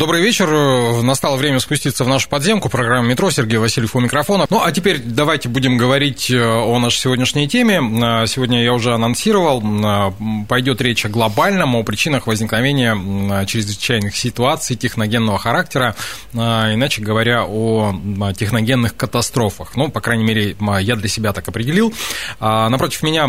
Добрый 0.00 0.22
вечер. 0.22 1.02
Настало 1.02 1.36
время 1.36 1.60
спуститься 1.60 2.04
в 2.04 2.08
нашу 2.08 2.26
подземку. 2.30 2.70
Программа 2.70 3.06
«Метро». 3.06 3.30
Сергей 3.30 3.58
Васильев 3.58 3.94
у 3.94 4.00
микрофона. 4.00 4.46
Ну, 4.48 4.62
а 4.64 4.72
теперь 4.72 4.98
давайте 4.98 5.50
будем 5.50 5.76
говорить 5.76 6.30
э, 6.30 6.42
о 6.42 6.78
нашей 6.78 7.00
сегодняшней 7.00 7.46
теме. 7.46 7.74
Э, 8.22 8.26
сегодня 8.26 8.64
я 8.64 8.72
уже 8.72 8.94
анонсировал. 8.94 9.62
Э, 9.62 10.12
пойдет 10.48 10.80
речь 10.80 11.04
о 11.04 11.10
глобальном, 11.10 11.76
о 11.76 11.82
причинах 11.82 12.26
возникновения 12.26 13.44
чрезвычайных 13.44 14.16
ситуаций 14.16 14.74
техногенного 14.74 15.38
характера. 15.38 15.94
Иначе 16.32 17.02
говоря, 17.02 17.44
о 17.46 17.94
техногенных 18.34 18.96
катастрофах. 18.96 19.76
Ну, 19.76 19.90
по 19.90 20.00
крайней 20.00 20.24
мере, 20.24 20.56
я 20.80 20.96
для 20.96 21.08
себя 21.10 21.34
так 21.34 21.46
определил. 21.46 21.92
Напротив 22.40 23.02
меня 23.02 23.26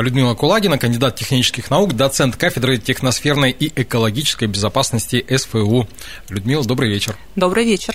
Людмила 0.00 0.36
Кулагина, 0.36 0.78
кандидат 0.78 1.16
технических 1.16 1.68
наук, 1.68 1.94
доцент 1.94 2.36
кафедры 2.36 2.78
техносферной 2.78 3.50
и 3.50 3.72
экологической 3.74 4.46
безопасности 4.46 5.26
СФУ 5.28 5.88
Людмила, 6.28 6.64
добрый 6.64 6.90
вечер. 6.90 7.16
Добрый 7.36 7.64
вечер. 7.64 7.94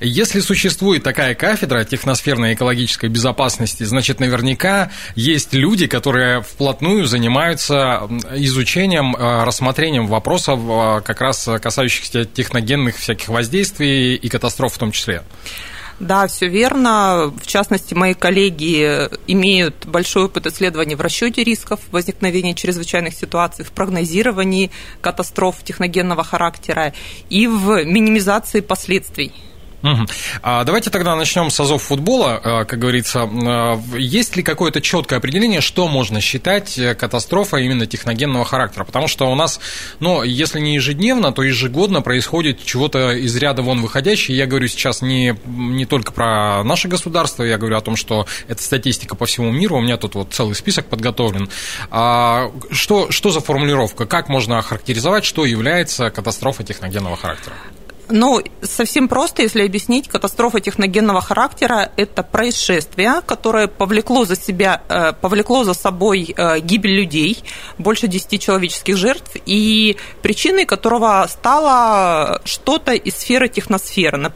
Если 0.00 0.40
существует 0.40 1.02
такая 1.02 1.34
кафедра 1.34 1.84
техносферной 1.84 2.54
экологической 2.54 3.08
безопасности, 3.08 3.84
значит, 3.84 4.20
наверняка 4.20 4.90
есть 5.14 5.52
люди, 5.54 5.86
которые 5.86 6.42
вплотную 6.42 7.06
занимаются 7.06 8.08
изучением, 8.34 9.14
э, 9.14 9.44
рассмотрением 9.44 10.06
вопросов, 10.06 10.60
э, 10.60 11.00
как 11.02 11.20
раз 11.20 11.48
касающихся 11.62 12.24
техногенных 12.24 12.96
всяких 12.96 13.28
воздействий 13.28 14.14
и 14.14 14.28
катастроф 14.28 14.74
в 14.74 14.78
том 14.78 14.92
числе. 14.92 15.22
Да, 15.98 16.26
все 16.26 16.48
верно. 16.48 17.32
В 17.40 17.46
частности, 17.46 17.94
мои 17.94 18.12
коллеги 18.12 19.08
имеют 19.26 19.86
большой 19.86 20.24
опыт 20.24 20.46
исследований 20.46 20.94
в 20.94 21.00
расчете 21.00 21.42
рисков 21.42 21.80
возникновения 21.90 22.54
чрезвычайных 22.54 23.14
ситуаций, 23.14 23.64
в 23.64 23.72
прогнозировании 23.72 24.70
катастроф 25.00 25.56
техногенного 25.64 26.22
характера 26.22 26.92
и 27.30 27.46
в 27.46 27.84
минимизации 27.84 28.60
последствий 28.60 29.32
Угу. 29.82 30.06
А 30.42 30.64
давайте 30.64 30.90
тогда 30.90 31.14
начнем 31.16 31.50
с 31.50 31.60
азов 31.60 31.82
футбола. 31.82 32.40
А, 32.42 32.64
как 32.64 32.78
говорится, 32.78 33.28
а, 33.30 33.80
есть 33.96 34.36
ли 34.36 34.42
какое-то 34.42 34.80
четкое 34.80 35.18
определение, 35.18 35.60
что 35.60 35.86
можно 35.88 36.20
считать 36.20 36.78
э, 36.78 36.94
катастрофой 36.94 37.66
именно 37.66 37.86
техногенного 37.86 38.44
характера? 38.44 38.84
Потому 38.84 39.06
что 39.06 39.30
у 39.30 39.34
нас, 39.34 39.60
ну, 40.00 40.22
если 40.22 40.60
не 40.60 40.74
ежедневно, 40.74 41.32
то 41.32 41.42
ежегодно 41.42 42.02
происходит 42.02 42.64
чего-то 42.64 43.12
из 43.12 43.36
ряда 43.36 43.62
вон 43.62 43.82
выходящее. 43.82 44.36
Я 44.36 44.46
говорю 44.46 44.66
сейчас 44.68 45.02
не, 45.02 45.36
не 45.46 45.86
только 45.86 46.12
про 46.12 46.64
наше 46.64 46.88
государство, 46.88 47.42
я 47.42 47.58
говорю 47.58 47.76
о 47.76 47.80
том, 47.80 47.96
что 47.96 48.26
это 48.48 48.62
статистика 48.62 49.14
по 49.14 49.26
всему 49.26 49.50
миру. 49.50 49.76
У 49.76 49.80
меня 49.80 49.98
тут 49.98 50.14
вот 50.14 50.32
целый 50.32 50.54
список 50.54 50.86
подготовлен. 50.86 51.48
А 51.90 52.50
что, 52.70 53.10
что 53.10 53.30
за 53.30 53.40
формулировка? 53.40 54.06
Как 54.06 54.28
можно 54.28 54.58
охарактеризовать, 54.58 55.24
что 55.24 55.44
является 55.44 56.10
катастрофой 56.10 56.64
техногенного 56.64 57.16
характера? 57.16 57.54
Ну, 58.08 58.40
совсем 58.62 59.08
просто, 59.08 59.42
если 59.42 59.64
объяснить, 59.64 60.08
катастрофа 60.08 60.60
техногенного 60.60 61.20
характера– 61.20 61.90
это 61.96 62.22
происшествие, 62.22 63.20
которое 63.26 63.66
повлекло 63.66 64.24
за, 64.24 64.36
себя, 64.36 64.82
э, 64.88 65.12
повлекло 65.12 65.64
за 65.64 65.74
собой 65.74 66.32
э, 66.36 66.60
гибель 66.60 66.94
людей, 66.94 67.42
больше 67.78 68.06
10 68.06 68.40
человеческих 68.40 68.96
жертв, 68.96 69.36
и 69.46 69.96
причиной 70.22 70.66
которого 70.66 71.26
стало 71.28 72.40
что-то 72.44 72.92
из 72.92 73.16
сферы 73.16 73.48
техносферы, 73.48 74.32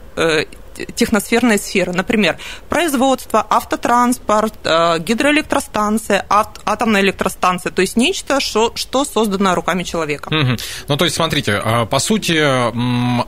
техносферная 0.95 1.59
сфера. 1.59 1.93
Например, 1.93 2.39
производство, 2.69 3.47
автотранспорт, 3.49 4.55
э, 4.65 4.99
гидроэлектростанция, 4.99 6.25
атомная 6.29 7.03
электростанция. 7.03 7.73
То 7.73 7.83
есть 7.83 7.97
нечто, 7.97 8.41
что, 8.41 8.73
что 8.75 9.05
создано 9.05 9.55
руками 9.55 9.83
человека. 9.83 10.29
Угу. 10.29 10.57
Ну, 10.89 10.97
то 10.97 11.05
есть, 11.05 11.17
смотрите, 11.17 11.61
э, 11.63 11.87
по 11.87 11.99
сути, 11.99 12.41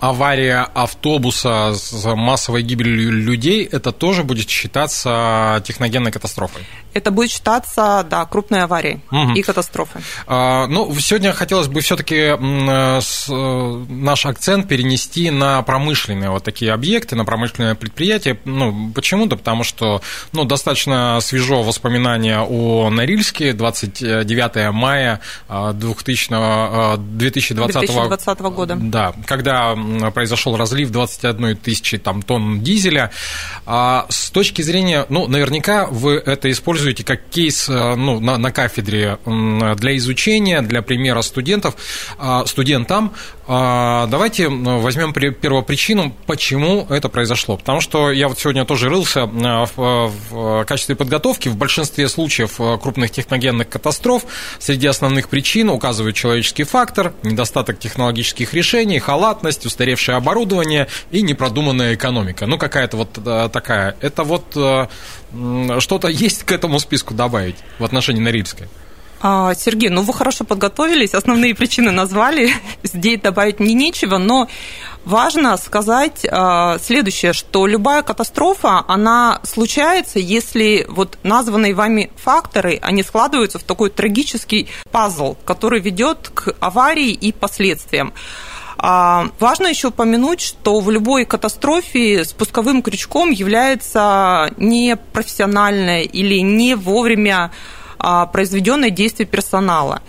авария 0.01 0.69
автобуса 0.75 1.75
с 1.75 2.15
массовой 2.15 2.63
гибелью 2.63 3.13
людей, 3.13 3.65
это 3.65 3.93
тоже 3.93 4.25
будет 4.25 4.49
считаться 4.49 5.63
техногенной 5.67 6.13
катастрофой? 6.13 6.63
Это 6.95 7.11
будет 7.11 7.31
считаться, 7.31 8.07
да, 8.09 8.27
крупной 8.27 8.65
аварией 8.65 9.01
угу. 9.11 9.33
и 9.33 9.43
катастрофой. 9.43 10.03
А, 10.27 10.67
ну, 10.67 10.95
сегодня 10.99 11.33
хотелось 11.33 11.69
бы 11.69 11.81
все-таки 11.81 12.37
э, 12.39 13.01
наш 13.89 14.27
акцент 14.27 14.69
перенести 14.69 15.31
на 15.31 15.63
промышленные 15.63 16.31
вот 16.31 16.45
такие 16.45 16.73
объекты, 16.73 17.17
на 17.17 17.25
промышленное 17.43 17.75
предприятие. 17.75 18.39
Ну, 18.45 18.93
почему? 18.95 19.27
Да 19.27 19.37
потому 19.37 19.65
что 19.65 20.01
ну, 20.33 20.45
достаточно 20.45 21.19
свежо 21.21 21.63
воспоминания 21.63 22.41
о 22.41 22.89
Норильске, 22.89 23.53
29 23.53 24.73
мая 24.73 25.21
2000, 25.49 26.99
2020, 26.99 27.75
2020 27.75 28.41
года. 28.41 28.77
Да, 28.81 29.13
когда 29.27 29.77
произошел 30.15 30.57
разлив 30.57 30.91
21 30.91 31.57
тысячи 31.57 31.99
там, 31.99 32.23
тонн 32.23 32.61
дизеля. 32.61 33.11
А 33.67 34.07
с 34.09 34.31
точки 34.31 34.63
зрения, 34.63 35.05
ну, 35.09 35.27
наверняка 35.27 35.87
вы 35.87 36.15
это 36.15 36.49
используете 36.51 37.03
как 37.05 37.29
кейс 37.29 37.69
э, 37.69 37.95
ну, 37.97 38.21
на, 38.21 38.39
на 38.39 38.53
кафедре 38.53 39.19
для 39.25 39.97
изучения, 39.97 40.63
для 40.63 40.83
примера 40.83 41.23
студентов, 41.23 41.75
а, 42.19 42.47
студентам. 42.47 43.13
А, 43.47 44.07
давайте 44.07 44.49
возьмем 44.49 45.13
первопричину, 45.13 46.15
почему 46.27 46.87
это 46.89 47.09
произошло? 47.09 47.57
Потому 47.57 47.81
что 47.81 48.13
я 48.13 48.29
вот 48.29 48.39
сегодня 48.39 48.65
тоже 48.65 48.89
рылся 48.89 49.21
э, 49.21 49.67
в, 49.75 50.13
в 50.31 50.65
качестве 50.65 50.95
подготовки. 50.95 51.49
В 51.49 51.57
большинстве 51.57 52.09
случаев 52.09 52.61
крупных 52.81 53.11
техногенных 53.11 53.69
катастроф 53.69 54.25
среди 54.61 54.87
основных 54.87 55.29
причин 55.29 55.71
указывают 55.71 56.15
человеческий 56.15 56.63
фактор, 56.63 57.15
недостаток 57.25 57.81
технологических 57.81 58.55
решений, 58.55 59.01
халатность, 59.01 59.67
устаревшее 59.67 60.17
оборудование 60.17 60.87
и 61.11 61.23
непродуманная 61.23 61.95
экономика. 61.95 62.47
Ну, 62.47 62.59
какая-то 62.59 62.97
вот 62.97 63.53
такая. 63.53 63.97
Это 64.01 64.23
вот 64.23 64.45
что-то 65.83 66.09
есть 66.09 66.45
к 66.45 66.53
этому 66.53 66.79
списку 66.79 67.15
добавить 67.15 67.57
в 67.79 67.85
отношении 67.85 68.21
Норильска? 68.21 68.69
А, 69.25 69.55
Сергей, 69.55 69.88
ну 69.88 70.03
вы 70.03 70.12
хорошо 70.12 70.43
подготовились, 70.43 71.15
основные 71.15 71.55
причины 71.55 71.93
назвали, 71.93 72.53
здесь 72.83 73.21
добавить 73.21 73.60
мне 73.60 73.72
нечего, 73.72 74.19
но 74.19 74.49
важно 75.05 75.56
сказать 75.59 76.27
а, 76.28 76.78
следующее, 76.81 77.32
что 77.32 77.69
любая 77.69 78.03
катастрофа, 78.03 78.84
она 78.88 79.41
случается, 79.44 80.19
если 80.19 80.84
вот 80.88 81.19
названные 81.22 81.72
вами 81.72 82.11
факторы, 82.16 82.81
они 82.82 83.05
складываются 83.05 83.61
в 83.61 83.62
такой 83.62 83.91
трагический 83.91 84.69
пазл, 84.91 85.37
который 85.44 85.81
ведет 85.81 86.31
к 86.34 86.56
аварии 86.59 87.12
и 87.12 87.31
последствиям. 87.31 88.12
А, 88.77 89.28
важно 89.38 89.69
еще 89.69 89.88
упомянуть, 89.88 90.41
что 90.41 90.81
в 90.81 90.91
любой 90.91 91.27
катастрофе 91.27 92.25
спусковым 92.25 92.82
крючком 92.82 93.31
является 93.31 94.53
непрофессиональное 94.56 96.03
или 96.03 96.38
не 96.41 96.75
вовремя 96.75 97.53
произведенное 98.27 98.91
действие 98.91 99.27
персонала. 99.27 100.03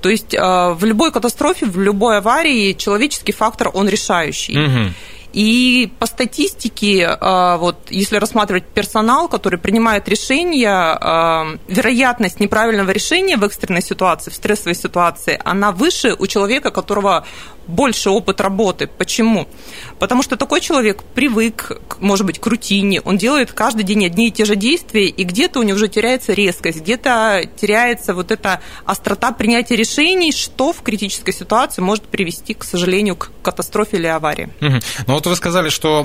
То 0.00 0.10
есть 0.10 0.34
а, 0.34 0.74
в 0.74 0.84
любой 0.84 1.10
катастрофе, 1.10 1.66
в 1.66 1.80
любой 1.80 2.18
аварии 2.18 2.72
человеческий 2.74 3.32
фактор, 3.32 3.70
он 3.72 3.88
решающий. 3.88 4.58
Угу. 4.58 4.92
И 5.32 5.92
по 5.98 6.06
статистике, 6.06 7.06
а, 7.08 7.56
вот, 7.56 7.90
если 7.90 8.16
рассматривать 8.16 8.64
персонал, 8.64 9.28
который 9.28 9.58
принимает 9.58 10.08
решения, 10.08 11.58
вероятность 11.68 12.40
неправильного 12.40 12.90
решения 12.90 13.36
в 13.36 13.44
экстренной 13.44 13.82
ситуации, 13.82 14.30
в 14.30 14.34
стрессовой 14.34 14.74
ситуации, 14.74 15.40
она 15.44 15.72
выше 15.72 16.14
у 16.18 16.26
человека, 16.26 16.70
которого 16.70 17.26
больше 17.66 18.10
опыт 18.10 18.40
работы. 18.40 18.86
Почему? 18.86 19.48
Потому 19.98 20.22
что 20.22 20.36
такой 20.36 20.60
человек 20.60 21.02
привык, 21.14 21.72
может 21.98 22.26
быть, 22.26 22.38
к 22.38 22.46
рутине, 22.46 23.00
он 23.00 23.18
делает 23.18 23.52
каждый 23.52 23.82
день 23.82 24.06
одни 24.06 24.28
и 24.28 24.30
те 24.30 24.44
же 24.44 24.56
действия, 24.56 25.06
и 25.06 25.24
где-то 25.24 25.60
у 25.60 25.62
него 25.62 25.76
уже 25.76 25.88
теряется 25.88 26.32
резкость, 26.32 26.80
где-то 26.80 27.42
теряется 27.56 28.14
вот 28.14 28.30
эта 28.30 28.60
острота 28.84 29.32
принятия 29.32 29.76
решений, 29.76 30.32
что 30.32 30.72
в 30.72 30.82
критической 30.82 31.34
ситуации 31.34 31.82
может 31.82 32.04
привести, 32.04 32.54
к 32.54 32.64
сожалению, 32.64 33.16
к 33.16 33.30
катастрофе 33.42 33.98
или 33.98 34.06
аварии. 34.06 34.48
Угу. 34.60 34.78
Ну 35.06 35.14
вот 35.14 35.26
вы 35.26 35.36
сказали, 35.36 35.68
что 35.68 36.04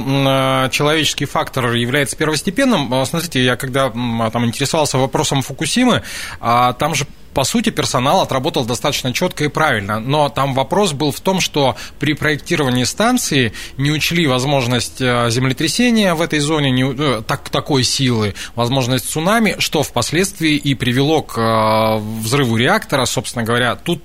человеческий 0.71 1.25
фактор 1.25 1.73
является 1.73 2.15
первостепенным. 2.15 3.05
Смотрите, 3.05 3.43
я 3.43 3.55
когда 3.55 3.89
там 3.89 4.45
интересовался 4.45 4.97
вопросом 4.97 5.41
Фукусимы, 5.41 6.03
а, 6.39 6.73
там 6.73 6.95
же 6.95 7.05
по 7.33 7.43
сути, 7.43 7.69
персонал 7.69 8.21
отработал 8.21 8.65
достаточно 8.65 9.13
четко 9.13 9.45
и 9.45 9.47
правильно. 9.47 9.99
Но 9.99 10.29
там 10.29 10.53
вопрос 10.53 10.93
был 10.93 11.11
в 11.11 11.19
том, 11.19 11.39
что 11.39 11.75
при 11.99 12.13
проектировании 12.13 12.83
станции 12.83 13.53
не 13.77 13.91
учли 13.91 14.27
возможность 14.27 15.01
э, 15.01 15.29
землетрясения 15.29 16.13
в 16.13 16.21
этой 16.21 16.39
зоне, 16.39 16.71
не, 16.71 16.83
э, 16.83 17.21
так, 17.25 17.49
такой 17.49 17.83
силы, 17.83 18.35
возможность 18.55 19.09
цунами, 19.09 19.55
что 19.59 19.83
впоследствии 19.83 20.55
и 20.55 20.75
привело 20.75 21.21
к 21.21 21.37
э, 21.37 21.97
взрыву 22.21 22.57
реактора, 22.57 23.05
собственно 23.05 23.43
говоря. 23.43 23.75
Тут 23.75 24.01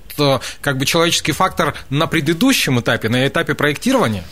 как 0.61 0.79
бы 0.79 0.85
человеческий 0.87 1.31
фактор 1.31 1.75
на 1.91 2.07
предыдущем 2.07 2.79
этапе, 2.79 3.07
на 3.07 3.27
этапе 3.27 3.53
проектирования. 3.53 4.23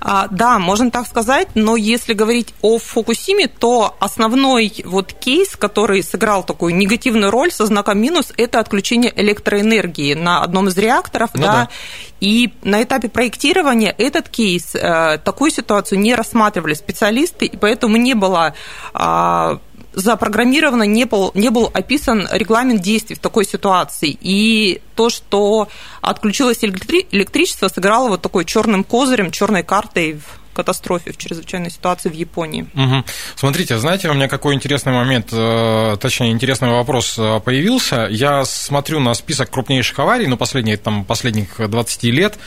А, 0.00 0.28
да, 0.30 0.58
можно 0.58 0.90
так 0.90 1.06
сказать, 1.06 1.48
но 1.54 1.76
если 1.76 2.12
говорить 2.12 2.54
о 2.62 2.78
Фукусиме, 2.78 3.48
то 3.48 3.96
основной 3.98 4.72
вот 4.84 5.12
кейс, 5.12 5.56
который 5.56 6.02
сыграл 6.02 6.44
такую 6.44 6.74
негативную 6.74 7.30
роль 7.30 7.50
со 7.50 7.66
знаком 7.66 7.98
минус, 7.98 8.32
это 8.36 8.60
отключение 8.60 9.12
электроэнергии 9.14 10.14
на 10.14 10.42
одном 10.42 10.68
из 10.68 10.76
реакторов, 10.76 11.30
ну, 11.34 11.42
да, 11.42 11.52
да. 11.52 11.68
И 12.20 12.52
на 12.62 12.82
этапе 12.82 13.08
проектирования 13.08 13.94
этот 13.96 14.28
кейс, 14.28 14.74
э, 14.74 15.18
такую 15.24 15.50
ситуацию 15.50 15.98
не 15.98 16.14
рассматривали 16.14 16.74
специалисты, 16.74 17.46
и 17.46 17.56
поэтому 17.56 17.96
не 17.96 18.14
было 18.14 18.54
а, 18.92 19.58
запрограммировано, 19.98 20.84
не 20.84 21.04
был, 21.04 21.32
не 21.34 21.50
был 21.50 21.70
описан 21.72 22.28
регламент 22.30 22.80
действий 22.80 23.16
в 23.16 23.18
такой 23.18 23.44
ситуации. 23.44 24.16
И 24.20 24.80
то, 24.94 25.10
что 25.10 25.68
отключилось 26.00 26.64
электричество, 26.64 27.68
сыграло 27.68 28.08
вот 28.08 28.22
такой 28.22 28.44
черным 28.44 28.84
козырем, 28.84 29.30
черной 29.30 29.62
картой 29.62 30.20
катастрофе, 30.58 31.12
в 31.12 31.16
чрезвычайной 31.16 31.70
ситуации 31.70 32.08
в 32.08 32.14
Японии. 32.14 32.66
Угу. 32.74 33.04
Смотрите, 33.36 33.78
знаете, 33.78 34.08
у 34.08 34.14
меня 34.14 34.26
какой 34.26 34.56
интересный 34.56 34.92
момент, 34.92 35.28
э, 35.30 35.96
точнее, 36.00 36.32
интересный 36.32 36.68
вопрос 36.70 37.14
э, 37.16 37.38
появился. 37.44 38.08
Я 38.10 38.44
смотрю 38.44 38.98
на 38.98 39.14
список 39.14 39.50
крупнейших 39.50 39.96
аварий, 40.00 40.26
ну, 40.26 40.36
последние, 40.36 40.76
там, 40.76 41.04
последних 41.04 41.60
20 41.60 42.02
лет, 42.10 42.38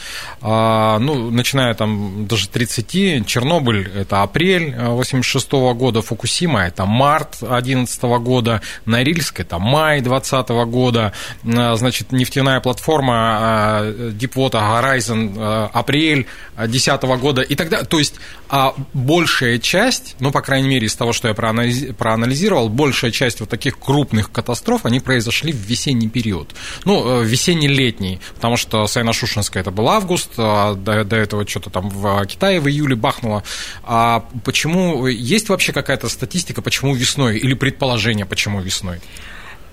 а, 0.42 1.00
ну, 1.00 1.32
начиная 1.32 1.74
там 1.74 2.28
даже 2.28 2.50
30, 2.50 3.26
Чернобыль– 3.26 3.90
это 3.96 4.24
апрель 4.24 4.76
86 4.78 5.54
-го 5.54 5.74
года, 5.74 6.02
Фукусима– 6.02 6.66
это 6.68 6.86
март 6.86 7.38
11 7.42 8.20
года, 8.20 8.62
Норильск– 8.86 9.40
это 9.40 9.58
май 9.58 10.02
20 10.02 10.50
года, 10.66 11.14
э, 11.46 11.76
значит, 11.76 12.12
нефтяная 12.12 12.60
платформа 12.60 13.84
Deepwater 14.20 14.62
Horizon– 14.62 15.70
апрель 15.74 16.28
10 16.58 17.02
года 17.18 17.42
и 17.42 17.56
далее. 17.70 17.88
То 17.88 18.01
есть 18.02 18.16
а 18.54 18.76
большая 18.94 19.60
часть, 19.60 20.18
ну, 20.20 20.30
по 20.34 20.42
крайней 20.42 20.68
мере, 20.68 20.86
из 20.86 20.94
того, 20.94 21.14
что 21.14 21.30
я 21.30 21.34
проанализировал, 21.34 22.68
большая 22.68 23.10
часть 23.12 23.40
вот 23.40 23.48
таких 23.48 23.80
крупных 23.80 24.30
катастроф, 24.30 24.86
они 24.86 25.00
произошли 25.00 25.54
в 25.54 25.56
весенний 25.56 26.10
период. 26.10 26.54
Ну, 26.84 27.22
э, 27.22 27.26
весенне-летний, 27.26 28.20
потому 28.36 28.58
что 28.58 28.88
Сайно-Шушенская 28.88 29.62
это 29.62 29.72
был 29.72 29.88
август, 29.88 30.32
а 30.38 30.76
до, 30.76 31.06
до 31.06 31.16
этого 31.16 31.48
что-то 31.48 31.70
там 31.70 31.88
в 31.88 32.26
Китае 32.26 32.60
в 32.60 32.68
июле 32.68 32.98
бахнуло. 32.98 33.44
А 33.84 34.26
почему, 34.44 35.08
есть 35.08 35.48
вообще 35.48 35.72
какая-то 35.72 36.10
статистика, 36.10 36.62
почему 36.62 36.94
весной, 36.94 37.38
или 37.38 37.54
предположение, 37.54 38.26
почему 38.26 38.60
весной? 38.60 39.00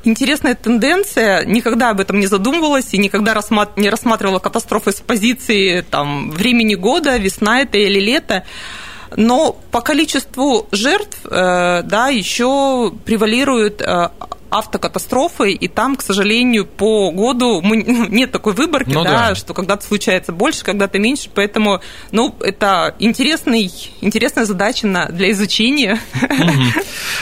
Интересная 0.05 0.55
тенденция, 0.55 1.45
никогда 1.45 1.91
об 1.91 2.01
этом 2.01 2.21
не 2.21 2.27
задумывалась 2.27 2.95
и 2.95 2.99
никогда 2.99 3.35
не 3.77 3.91
рассматривала 3.91 4.39
катастрофы 4.39 4.93
с 4.93 5.01
позиции 5.01 5.81
там, 5.81 6.31
времени 6.31 6.77
года, 6.77 7.17
весна 7.17 7.61
это 7.63 7.79
или 7.79 7.99
лето. 7.99 8.45
Но 9.17 9.59
по 9.71 9.81
количеству 9.81 10.69
жертв 10.71 11.19
э, 11.25 11.83
да, 11.83 12.09
еще 12.09 12.93
превалирует 13.05 13.81
э, 13.81 14.11
автокатастрофы, 14.51 15.53
и 15.53 15.69
там, 15.69 15.97
к 15.97 16.03
сожалению, 16.03 16.67
по 16.67 17.11
году 17.11 17.61
мы, 17.63 17.77
нет 17.77 18.33
такой 18.33 18.55
выборки, 18.55 18.91
ну, 18.91 19.05
да, 19.05 19.31
да. 19.31 19.35
что 19.35 19.55
когда-то 19.55 19.87
случается 19.87 20.33
больше, 20.33 20.65
когда-то 20.65 20.99
меньше, 20.99 21.31
поэтому, 21.33 21.81
ну, 22.13 22.35
это 22.41 22.95
интересный, 22.99 23.71
интересная 24.01 24.45
задача 24.45 24.87
на, 24.87 25.07
для 25.07 25.31
изучения. 25.33 26.01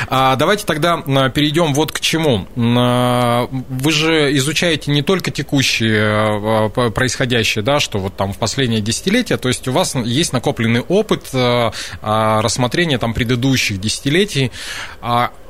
А, 0.08 0.36
давайте 0.36 0.66
тогда 0.66 1.02
а, 1.06 1.30
перейдем 1.30 1.72
вот 1.72 1.90
к 1.90 2.00
чему. 2.00 2.46
А, 2.56 3.48
вы 3.50 3.92
же 3.92 4.36
изучаете 4.36 4.90
не 4.90 5.02
только 5.02 5.30
текущее 5.30 6.68
а, 6.76 6.90
происходящее, 6.90 7.64
да, 7.64 7.80
что 7.80 7.98
вот 7.98 8.14
там 8.16 8.32
в 8.32 8.38
последние 8.38 8.80
десятилетия, 8.80 9.36
то 9.36 9.48
есть 9.48 9.66
у 9.68 9.72
вас 9.72 9.94
есть 9.94 10.32
накопленный 10.32 10.80
опыт 10.80 11.30
рассмотрения 12.02 12.98
там 12.98 13.14
предыдущих 13.14 13.80
десятилетий, 13.80 14.52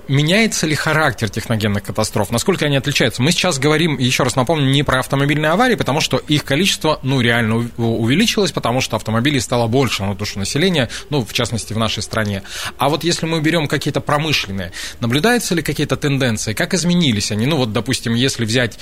меняется 0.08 0.66
ли 0.66 0.74
характер 0.74 1.28
техногенных 1.28 1.82
катастроф? 1.82 2.30
Насколько 2.30 2.66
они 2.66 2.76
отличаются? 2.76 3.22
Мы 3.22 3.32
сейчас 3.32 3.58
говорим, 3.58 3.98
еще 3.98 4.22
раз 4.22 4.36
напомню, 4.36 4.70
не 4.70 4.82
про 4.82 5.00
автомобильные 5.00 5.52
аварии, 5.52 5.74
потому 5.74 6.00
что 6.00 6.18
их 6.18 6.44
количество, 6.44 6.98
ну, 7.02 7.20
реально 7.20 7.68
увеличилось, 7.76 8.52
потому 8.52 8.80
что 8.80 8.96
автомобилей 8.96 9.40
стало 9.40 9.66
больше 9.66 10.02
на 10.02 10.14
душу 10.14 10.38
населения, 10.38 10.88
ну, 11.10 11.24
в 11.24 11.32
частности, 11.32 11.72
в 11.72 11.78
нашей 11.78 12.02
стране. 12.02 12.42
А 12.78 12.88
вот 12.88 13.04
если 13.04 13.26
мы 13.26 13.40
берем 13.40 13.68
какие-то 13.68 14.00
промышленные, 14.00 14.72
наблюдаются 15.00 15.54
ли 15.54 15.62
какие-то 15.62 15.96
тенденции? 15.96 16.52
Как 16.52 16.74
изменились 16.74 17.30
они? 17.30 17.46
Ну, 17.46 17.56
вот, 17.56 17.72
допустим, 17.72 18.14
если 18.14 18.44
взять 18.44 18.78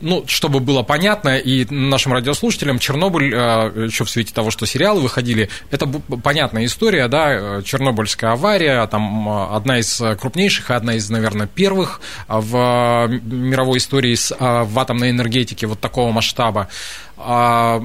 ну, 0.00 0.24
чтобы 0.26 0.60
было 0.60 0.82
понятно 0.82 1.38
и 1.38 1.64
нашим 1.72 2.12
радиослушателям, 2.12 2.78
Чернобыль, 2.78 3.32
э, 3.34 3.86
еще 3.86 4.04
в 4.04 4.10
свете 4.10 4.32
того, 4.32 4.50
что 4.50 4.66
сериалы 4.66 5.00
выходили, 5.00 5.48
это 5.70 5.86
понятная 5.86 6.64
история, 6.64 7.08
да, 7.08 7.58
э, 7.58 7.62
Чернобыльская 7.64 8.32
авария, 8.32 8.86
там 8.86 9.28
э, 9.28 9.54
одна 9.54 9.78
из 9.78 10.00
крупнейших 10.20 10.70
одна 10.70 10.94
из, 10.94 11.08
наверное, 11.10 11.46
первых 11.46 12.00
в 12.28 13.08
мировой 13.08 13.78
истории 13.78 14.16
в 14.38 14.78
атомной 14.78 15.10
энергетике 15.10 15.66
вот 15.66 15.80
такого 15.80 16.12
масштаба. 16.12 16.68
А, 17.16 17.84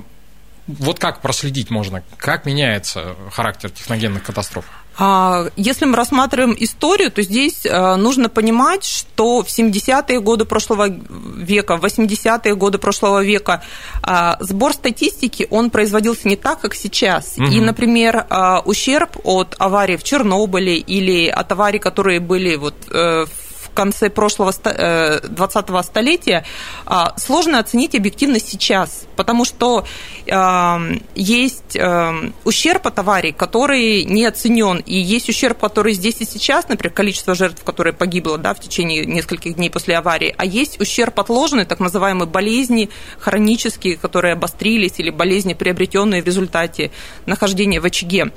вот 0.68 1.00
как 1.00 1.21
проследить 1.21 1.69
можно, 1.69 2.04
как 2.18 2.45
меняется 2.45 3.15
характер 3.31 3.69
техногенных 3.69 4.24
катастроф? 4.24 4.65
А, 4.97 5.47
если 5.55 5.85
мы 5.85 5.95
рассматриваем 5.95 6.55
историю, 6.59 7.11
то 7.11 7.21
здесь 7.21 7.65
э, 7.65 7.95
нужно 7.95 8.29
понимать, 8.29 8.83
что 8.83 9.41
в 9.41 9.47
70-е 9.47 10.19
годы 10.19 10.45
прошлого 10.45 10.87
века, 10.89 11.77
в 11.77 11.85
80-е 11.85 12.55
годы 12.55 12.77
прошлого 12.77 13.23
века 13.23 13.63
а, 14.03 14.37
сбор 14.39 14.73
статистики, 14.73 15.47
он 15.49 15.69
производился 15.69 16.27
не 16.27 16.35
так, 16.35 16.59
как 16.61 16.75
сейчас. 16.75 17.35
Угу. 17.37 17.45
И, 17.47 17.59
например, 17.59 18.25
а, 18.29 18.61
ущерб 18.65 19.17
от 19.23 19.55
аварии 19.57 19.97
в 19.97 20.03
Чернобыле 20.03 20.77
или 20.77 21.27
от 21.27 21.51
аварий, 21.51 21.79
которые 21.79 22.19
были 22.19 22.55
вот 22.55 22.75
э, 22.91 23.25
в 23.25 23.42
конце 23.73 24.09
прошлого 24.09 24.51
20-го 24.51 25.79
э, 25.79 25.83
столетия, 25.83 26.45
а, 26.85 27.13
сложно 27.17 27.59
оценить 27.59 27.95
объективно 27.95 28.39
сейчас, 28.39 29.05
потому 29.15 29.45
что 29.45 29.85
эм, 30.25 31.01
есть 31.15 31.75
эм, 31.75 32.33
ущерб 32.43 32.87
от 32.87 32.99
аварий, 32.99 33.31
который 33.31 34.03
не 34.03 34.25
оценен, 34.25 34.77
и 34.77 34.97
есть 34.97 35.29
ущерб, 35.29 35.59
который 35.59 35.93
здесь 35.93 36.17
и 36.19 36.25
сейчас, 36.25 36.67
например, 36.69 36.93
количество 36.93 37.36
жертв, 37.36 37.63
которые 37.63 37.93
погибло 37.93 38.38
да, 38.38 38.53
в 38.53 38.59
течение 38.59 39.05
нескольких 39.05 39.55
дней 39.55 39.69
после 39.69 39.98
аварии, 39.98 40.33
а 40.38 40.45
есть 40.45 40.79
ущерб 40.79 41.19
отложенный, 41.19 41.65
так 41.65 41.79
называемые 41.79 42.27
болезни 42.27 42.89
хронические, 43.19 43.98
которые 43.98 44.33
обострились, 44.33 45.00
или 45.00 45.09
болезни, 45.09 45.53
приобретенные 45.53 46.21
в 46.21 46.25
результате 46.25 46.91
нахождения 47.25 47.79
в 47.79 47.86
очаге. 47.86 48.31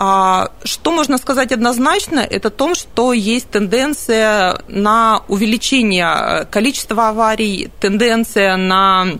А, 0.00 0.52
что 0.62 0.92
можно 0.92 1.18
сказать 1.18 1.50
однозначно, 1.50 2.20
это 2.20 2.50
то, 2.50 2.76
что 2.76 3.12
есть 3.12 3.50
тенденция 3.50 4.62
на 4.68 5.24
увеличение 5.26 6.44
количества 6.52 7.08
аварий, 7.08 7.68
тенденция 7.80 8.56
на 8.56 9.18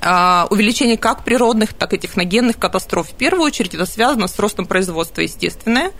а, 0.00 0.46
увеличение 0.48 0.96
как 0.96 1.22
природных, 1.22 1.74
так 1.74 1.92
и 1.92 1.98
техногенных 1.98 2.58
катастроф. 2.58 3.10
В 3.10 3.14
первую 3.14 3.44
очередь 3.44 3.74
это 3.74 3.84
связано 3.84 4.26
с 4.26 4.38
ростом 4.38 4.64
производства, 4.64 5.20
естественное. 5.20 5.92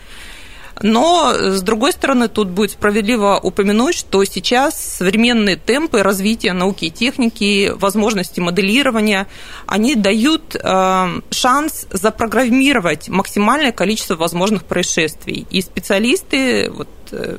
Но, 0.83 1.35
с 1.35 1.61
другой 1.63 1.93
стороны, 1.93 2.29
тут 2.29 2.49
будет 2.49 2.73
справедливо 2.73 3.39
упомянуть, 3.43 3.95
что 3.95 4.25
сейчас 4.25 4.79
современные 4.81 5.57
темпы 5.57 6.03
развития 6.03 6.55
науки 6.55 6.87
и 6.87 6.91
техники, 6.91 7.73
возможности 7.75 8.41
моделирования, 8.41 9.27
они 9.67 9.95
дают 9.95 10.57
э, 10.57 11.21
шанс 11.31 11.87
запрограммировать 11.91 13.09
максимальное 13.09 13.73
количество 13.73 14.17
возможных 14.17 14.65
происшествий. 14.65 15.47
И 15.51 15.61
специалисты, 15.61 16.71
вот, 16.71 16.89
э, 17.13 17.37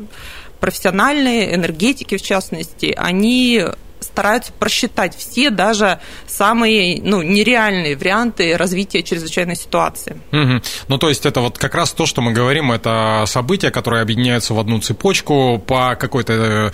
профессиональные, 0.60 1.55
энергетики 1.55 2.17
в 2.17 2.21
частности, 2.21 2.93
они 2.95 3.65
стараются 4.01 4.51
просчитать 4.51 5.15
все, 5.15 5.50
даже 5.50 6.00
самые 6.27 7.01
ну, 7.01 7.22
нереальные 7.22 7.96
варианты 7.96 8.58
развития 8.58 9.03
чрезвычайной 9.03 9.55
ситуации. 9.55 10.17
Угу. 10.31 10.62
Ну, 10.88 10.98
то 10.98 11.10
есть 11.10 11.25
это 11.25 11.41
вот 11.41 11.58
как 11.58 11.75
раз 11.75 11.91
то, 11.93 12.05
что 12.05 12.22
мы 12.22 12.34
говорим, 12.34 12.72
это 12.72 13.24
события, 13.27 13.72
которые 13.72 14.01
объединяются 14.01 14.53
в 14.53 14.60
одну 14.60 14.79
цепочку 14.79 15.63
по 15.65 15.96
какой-то... 15.96 16.72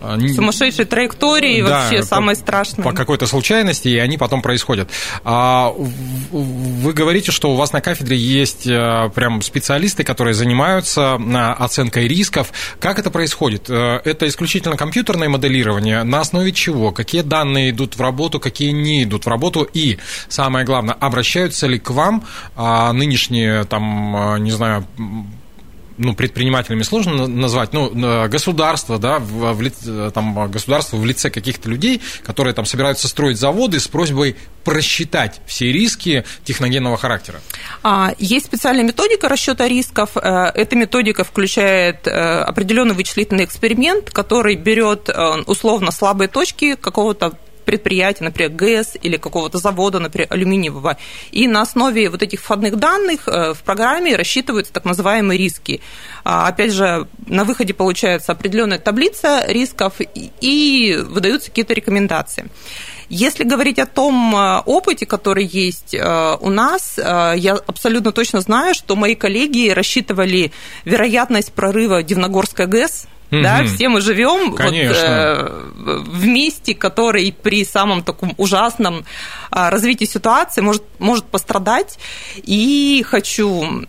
Э, 0.00 0.18
Сумасшедшей 0.34 0.86
траектории, 0.86 1.62
да, 1.62 1.82
вообще 1.82 2.02
самое 2.02 2.36
страшное. 2.36 2.82
По 2.82 2.92
какой-то 2.92 3.26
случайности, 3.26 3.88
и 3.88 3.98
они 3.98 4.16
потом 4.16 4.40
происходят. 4.40 4.88
А 5.24 5.72
вы 6.32 6.92
говорите, 6.92 7.30
что 7.32 7.52
у 7.52 7.56
вас 7.56 7.72
на 7.72 7.82
кафедре 7.82 8.16
есть 8.16 8.66
э, 8.66 9.10
прям 9.14 9.42
специалисты, 9.42 10.04
которые 10.04 10.32
занимаются 10.32 11.18
э, 11.20 11.52
оценкой 11.58 12.08
рисков. 12.08 12.52
Как 12.80 12.98
это 12.98 13.10
происходит? 13.10 13.68
Это 13.68 14.26
исключительно 14.26 14.76
компьютерное 14.76 15.28
моделирование, 15.28 16.02
на 16.02 16.20
основе 16.20 16.52
чего 16.52 16.69
чего, 16.70 16.92
какие 16.92 17.22
данные 17.22 17.70
идут 17.70 17.96
в 17.96 18.00
работу, 18.00 18.38
какие 18.38 18.70
не 18.70 19.02
идут 19.02 19.26
в 19.26 19.28
работу, 19.28 19.62
и 19.62 19.98
самое 20.28 20.64
главное, 20.64 20.94
обращаются 20.94 21.66
ли 21.66 21.78
к 21.78 21.90
вам 21.90 22.22
а, 22.56 22.92
нынешние, 22.92 23.64
там, 23.64 24.16
а, 24.16 24.36
не 24.38 24.52
знаю, 24.52 24.86
ну, 26.00 26.14
предпринимателями 26.14 26.82
сложно 26.82 27.26
назвать, 27.26 27.72
ну, 27.72 27.90
государство, 28.28 28.98
да, 28.98 29.18
в, 29.18 29.52
в, 29.52 30.10
там, 30.12 30.50
государство 30.50 30.96
в 30.96 31.04
лице 31.04 31.30
каких-то 31.30 31.68
людей, 31.68 32.00
которые 32.24 32.54
там 32.54 32.64
собираются 32.64 33.06
строить 33.06 33.38
заводы 33.38 33.78
с 33.78 33.86
просьбой 33.86 34.36
просчитать 34.64 35.40
все 35.46 35.72
риски 35.72 36.24
техногенного 36.44 36.96
характера? 36.96 37.40
А, 37.82 38.14
есть 38.18 38.46
специальная 38.46 38.84
методика 38.84 39.28
расчета 39.28 39.68
рисков. 39.68 40.16
Э, 40.16 40.50
эта 40.54 40.76
методика 40.76 41.24
включает 41.24 42.06
э, 42.06 42.10
определенный 42.10 42.94
вычислительный 42.94 43.44
эксперимент, 43.44 44.10
который 44.10 44.56
берет 44.56 45.08
э, 45.08 45.42
условно 45.46 45.90
слабые 45.90 46.28
точки 46.28 46.76
какого-то 46.76 47.36
предприятия, 47.64 48.24
например, 48.24 48.50
ГЭС 48.50 48.96
или 49.02 49.16
какого-то 49.16 49.58
завода, 49.58 49.98
например, 49.98 50.28
алюминиевого. 50.30 50.96
И 51.30 51.46
на 51.46 51.62
основе 51.62 52.10
вот 52.10 52.22
этих 52.22 52.40
входных 52.40 52.76
данных 52.76 53.28
э, 53.28 53.54
в 53.54 53.62
программе 53.62 54.16
рассчитываются 54.16 54.72
так 54.72 54.84
называемые 54.84 55.38
риски. 55.38 55.80
А, 56.24 56.48
опять 56.48 56.72
же, 56.72 57.06
на 57.26 57.44
выходе 57.44 57.74
получается 57.74 58.32
определенная 58.32 58.78
таблица 58.78 59.44
рисков 59.46 59.94
и 60.40 60.98
выдаются 61.08 61.50
какие-то 61.50 61.74
рекомендации. 61.74 62.46
Если 63.08 63.42
говорить 63.42 63.78
о 63.78 63.86
том 63.86 64.34
э, 64.36 64.62
опыте, 64.66 65.06
который 65.06 65.44
есть 65.44 65.94
э, 65.94 66.36
у 66.40 66.50
нас, 66.50 66.94
я 66.96 67.58
абсолютно 67.66 68.12
точно 68.12 68.40
знаю, 68.40 68.74
что 68.74 68.96
мои 68.96 69.14
коллеги 69.14 69.70
рассчитывали 69.70 70.52
вероятность 70.84 71.52
прорыва 71.52 72.02
Дивногорской 72.02 72.66
ГЭС 72.66 73.06
Угу. 73.30 73.42
Да, 73.42 73.64
все 73.64 73.88
мы 73.88 74.00
живем 74.00 74.50
вот, 74.50 74.60
э, 74.60 75.48
в 75.78 76.26
месте, 76.26 76.74
который 76.74 77.32
при 77.32 77.64
самом 77.64 78.02
таком 78.02 78.34
ужасном 78.38 78.98
э, 78.98 79.68
развитии 79.68 80.04
ситуации 80.04 80.60
может, 80.60 80.82
может 80.98 81.24
пострадать. 81.26 81.98
И 82.36 83.04
хочу 83.06 83.86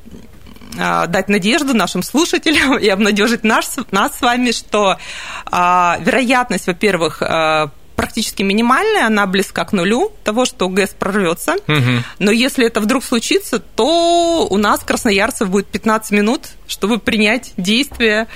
э, 0.77 1.07
дать 1.07 1.27
надежду 1.27 1.74
нашим 1.74 2.03
слушателям 2.03 2.77
и 2.79 2.88
обнадежить 2.88 3.43
нас, 3.43 3.77
нас 3.91 4.17
с 4.17 4.21
вами, 4.21 4.51
что 4.51 4.98
э, 5.51 5.93
вероятность, 6.01 6.67
во-первых, 6.67 7.21
э, 7.21 7.67
практически 8.01 8.41
минимальная, 8.41 9.05
она 9.05 9.27
близка 9.27 9.63
к 9.63 9.74
нулю 9.74 10.12
того, 10.24 10.45
что 10.45 10.67
ГЭС 10.69 10.89
прорвется. 10.98 11.57
Угу. 11.67 12.03
Но 12.17 12.31
если 12.31 12.65
это 12.65 12.81
вдруг 12.81 13.03
случится, 13.03 13.60
то 13.60 14.48
у 14.50 14.57
нас, 14.57 14.79
красноярцев, 14.79 15.50
будет 15.50 15.67
15 15.67 16.12
минут, 16.12 16.48
чтобы 16.67 16.98
принять 16.98 17.53
действия 17.57 18.27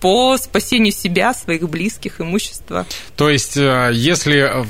по 0.00 0.36
спасению 0.38 0.92
себя, 0.92 1.34
своих 1.34 1.68
близких, 1.68 2.20
имущества. 2.20 2.86
То 3.16 3.28
есть, 3.28 3.56
э, 3.56 3.90
если 3.92 4.64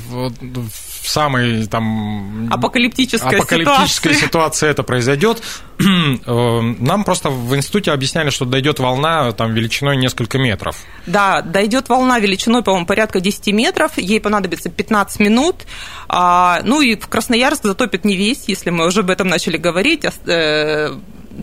в 1.01 1.09
самой 1.09 1.65
там 1.67 2.49
апокалиптической, 2.51 3.37
апокалиптической 3.37 4.13
ситуации. 4.13 4.27
ситуации 4.27 4.69
это 4.69 4.83
произойдет, 4.83 5.41
э, 5.79 6.61
нам 6.79 7.03
просто 7.03 7.29
в 7.29 7.55
институте 7.55 7.91
объясняли, 7.91 8.29
что 8.29 8.45
дойдет 8.45 8.79
волна 8.79 9.31
там 9.31 9.53
величиной 9.53 9.97
несколько 9.97 10.37
метров. 10.37 10.77
Да, 11.05 11.41
дойдет 11.41 11.89
волна 11.89 12.19
величиной, 12.19 12.63
по-моему, 12.63 12.85
порядка 12.85 13.19
10 13.19 13.47
метров, 13.53 13.97
ей 13.97 14.19
понадобится 14.19 14.69
15 14.69 15.19
минут. 15.19 15.65
А, 16.07 16.61
ну 16.63 16.81
и 16.81 16.95
в 16.95 17.07
Красноярск 17.07 17.63
затопит 17.63 18.05
не 18.05 18.15
весь, 18.15 18.43
если 18.47 18.69
мы 18.69 18.85
уже 18.85 19.01
об 19.01 19.09
этом 19.09 19.27
начали 19.27 19.57
говорить, 19.57 20.05
э, 20.25 20.95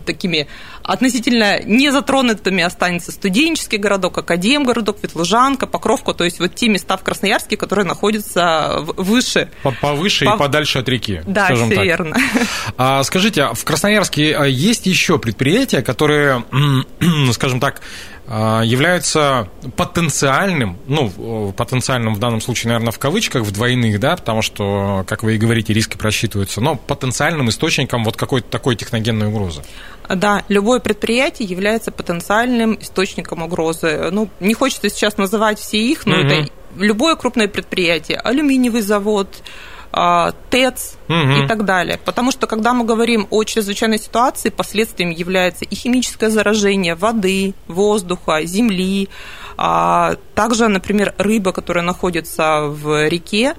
такими 0.05 0.47
относительно 0.83 1.61
незатронутыми 1.63 2.63
останется 2.63 3.11
студенческий 3.11 3.77
городок, 3.77 4.17
Академгородок, 4.17 4.97
Ветлужанка, 5.03 5.67
Покровка, 5.67 6.13
то 6.13 6.23
есть 6.23 6.39
вот 6.39 6.55
те 6.55 6.67
места 6.69 6.97
в 6.97 7.03
Красноярске, 7.03 7.57
которые 7.57 7.85
находятся 7.85 8.79
выше. 8.79 9.49
Повыше 9.81 10.25
По... 10.25 10.35
и 10.35 10.37
подальше 10.37 10.79
от 10.79 10.89
реки. 10.89 11.21
Да, 11.27 11.53
все 11.53 11.69
так. 11.69 11.83
верно. 11.83 12.17
А, 12.77 13.03
скажите, 13.03 13.43
а 13.43 13.53
в 13.53 13.63
Красноярске 13.63 14.35
а, 14.35 14.45
есть 14.45 14.85
еще 14.85 15.19
предприятия, 15.19 15.81
которые, 15.81 16.43
скажем 17.33 17.59
так, 17.59 17.81
являются 18.29 19.47
потенциальным, 19.75 20.77
ну, 20.85 21.51
потенциальным 21.57 22.13
в 22.13 22.19
данном 22.19 22.41
случае, 22.41 22.69
наверное, 22.69 22.91
в 22.91 22.99
кавычках, 22.99 23.43
в 23.43 23.51
двойных, 23.51 23.99
да, 23.99 24.15
потому 24.15 24.43
что, 24.43 25.03
как 25.07 25.23
вы 25.23 25.35
и 25.35 25.37
говорите, 25.37 25.73
риски 25.73 25.97
просчитываются, 25.97 26.61
но 26.61 26.75
потенциальным 26.75 27.49
источником 27.49 28.03
вот 28.03 28.17
какой-то 28.17 28.47
такой 28.47 28.75
техногенной 28.75 29.27
угрозы. 29.27 29.63
Да, 30.07 30.43
любое 30.47 30.79
предприятие 30.79 31.47
является 31.47 31.91
потенциальным 31.91 32.77
источником 32.79 33.41
угрозы. 33.41 34.09
Ну, 34.11 34.29
не 34.39 34.53
хочется 34.53 34.89
сейчас 34.89 35.17
называть 35.17 35.59
все 35.59 35.79
их, 35.79 36.05
но 36.05 36.19
угу. 36.19 36.27
это 36.27 36.49
любое 36.77 37.15
крупное 37.15 37.47
предприятие, 37.47 38.17
алюминиевый 38.17 38.81
завод, 38.81 39.27
а, 39.37 39.78
ТЭЦ 39.91 40.97
угу. 41.07 41.43
и 41.43 41.47
так 41.47 41.65
далее. 41.65 41.99
Потому 42.03 42.31
что, 42.31 42.47
когда 42.47 42.73
мы 42.73 42.85
говорим 42.85 43.27
о 43.29 43.43
чрезвычайной 43.43 43.99
ситуации, 43.99 44.49
последствием 44.49 45.09
является 45.09 45.65
и 45.65 45.75
химическое 45.75 46.29
заражение 46.29 46.95
воды, 46.95 47.53
воздуха, 47.67 48.45
земли, 48.45 49.09
а 49.57 50.15
также, 50.35 50.67
например, 50.67 51.13
рыба, 51.17 51.51
которая 51.51 51.83
находится 51.83 52.61
в 52.67 53.09
реке, 53.09 53.55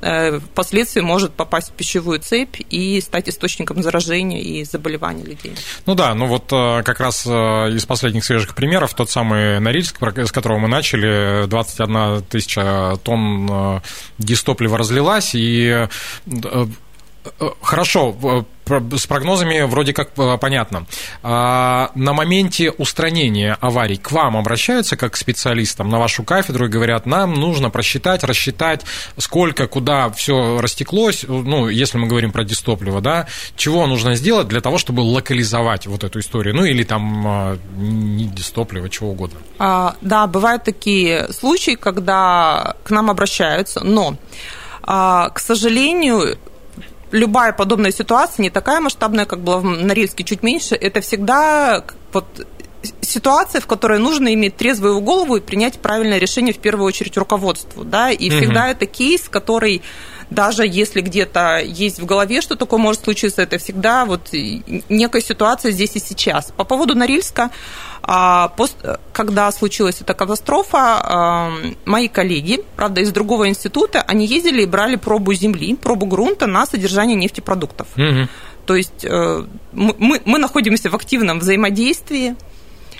впоследствии 0.00 1.00
может 1.00 1.32
попасть 1.32 1.70
в 1.70 1.72
пищевую 1.72 2.20
цепь 2.20 2.60
и 2.70 3.00
стать 3.00 3.28
источником 3.28 3.82
заражения 3.82 4.40
и 4.40 4.64
заболеваний 4.64 5.24
людей. 5.24 5.54
Ну 5.86 5.94
да, 5.94 6.14
ну 6.14 6.26
вот 6.26 6.52
э, 6.52 6.82
как 6.82 7.00
раз 7.00 7.24
э, 7.26 7.30
из 7.30 7.84
последних 7.86 8.24
свежих 8.24 8.54
примеров 8.54 8.94
тот 8.94 9.10
самый 9.10 9.60
Норильск, 9.60 9.98
с 10.00 10.32
которого 10.32 10.58
мы 10.58 10.68
начали, 10.68 11.46
21 11.46 12.22
тысяча 12.24 12.96
тонн 13.02 13.80
дистоплива 14.18 14.78
разлилась, 14.78 15.34
и 15.34 15.88
Хорошо, 17.62 18.44
с 18.66 19.06
прогнозами 19.06 19.62
вроде 19.62 19.92
как 19.92 20.10
э, 20.16 20.38
понятно. 20.38 20.86
А 21.22 21.90
на 21.94 22.12
моменте 22.12 22.70
устранения 22.70 23.56
аварий 23.60 23.96
к 23.96 24.10
вам 24.12 24.36
обращаются 24.36 24.96
как 24.96 25.12
к 25.12 25.16
специалистам 25.16 25.88
на 25.88 25.98
вашу 25.98 26.22
кафедру 26.22 26.66
и 26.66 26.68
говорят, 26.68 27.06
нам 27.06 27.34
нужно 27.34 27.70
просчитать, 27.70 28.24
рассчитать, 28.24 28.82
сколько, 29.18 29.66
куда 29.66 30.10
все 30.10 30.60
растеклось, 30.60 31.24
ну, 31.28 31.68
если 31.68 31.98
мы 31.98 32.06
говорим 32.06 32.32
про 32.32 32.44
дистопливо, 32.44 33.00
да, 33.00 33.26
чего 33.56 33.86
нужно 33.86 34.14
сделать 34.14 34.48
для 34.48 34.60
того, 34.60 34.78
чтобы 34.78 35.00
локализовать 35.00 35.86
вот 35.86 36.04
эту 36.04 36.20
историю, 36.20 36.54
ну, 36.54 36.64
или 36.64 36.84
там 36.84 37.26
а, 37.26 37.58
не 37.76 38.26
дистопливо, 38.26 38.88
чего 38.88 39.10
угодно. 39.10 39.38
А, 39.58 39.96
да, 40.00 40.26
бывают 40.26 40.64
такие 40.64 41.32
случаи, 41.32 41.74
когда 41.74 42.76
к 42.84 42.90
нам 42.90 43.10
обращаются, 43.10 43.84
но, 43.84 44.16
а, 44.82 45.30
к 45.30 45.38
сожалению, 45.38 46.38
любая 47.10 47.52
подобная 47.52 47.90
ситуация 47.90 48.42
не 48.42 48.50
такая 48.50 48.80
масштабная, 48.80 49.26
как 49.26 49.40
была 49.40 49.58
в 49.58 49.64
Норильске, 49.64 50.24
чуть 50.24 50.42
меньше. 50.42 50.74
Это 50.74 51.00
всегда 51.00 51.84
вот 52.12 52.46
ситуация, 53.00 53.60
в 53.60 53.66
которой 53.66 53.98
нужно 53.98 54.34
иметь 54.34 54.56
трезвую 54.56 55.00
голову 55.00 55.36
и 55.36 55.40
принять 55.40 55.78
правильное 55.78 56.18
решение 56.18 56.52
в 56.52 56.58
первую 56.58 56.86
очередь 56.86 57.16
руководству, 57.16 57.84
да, 57.84 58.10
и 58.10 58.28
угу. 58.28 58.36
всегда 58.36 58.68
это 58.68 58.86
кейс, 58.86 59.28
который 59.28 59.82
даже 60.30 60.66
если 60.66 61.00
где-то 61.00 61.58
есть 61.58 62.00
в 62.00 62.06
голове, 62.06 62.40
что 62.40 62.56
такое 62.56 62.80
может 62.80 63.04
случиться, 63.04 63.42
это 63.42 63.58
всегда 63.58 64.04
вот 64.04 64.30
некая 64.32 65.20
ситуация 65.20 65.72
здесь 65.72 65.96
и 65.96 65.98
сейчас. 65.98 66.52
По 66.56 66.64
поводу 66.64 66.94
Норильска, 66.94 67.50
а, 68.02 68.52
когда 69.12 69.50
случилась 69.52 70.00
эта 70.00 70.14
катастрофа, 70.14 70.78
а, 70.78 71.52
мои 71.84 72.08
коллеги, 72.08 72.60
правда, 72.76 73.00
из 73.00 73.12
другого 73.12 73.48
института, 73.48 74.02
они 74.02 74.26
ездили 74.26 74.62
и 74.62 74.66
брали 74.66 74.96
пробу 74.96 75.34
земли, 75.34 75.76
пробу 75.76 76.06
грунта 76.06 76.46
на 76.46 76.66
содержание 76.66 77.16
нефтепродуктов. 77.16 77.88
Угу. 77.96 78.28
То 78.66 78.76
есть 78.76 79.04
э, 79.04 79.44
мы, 79.72 80.22
мы 80.24 80.38
находимся 80.38 80.88
в 80.88 80.94
активном 80.94 81.38
взаимодействии 81.38 82.34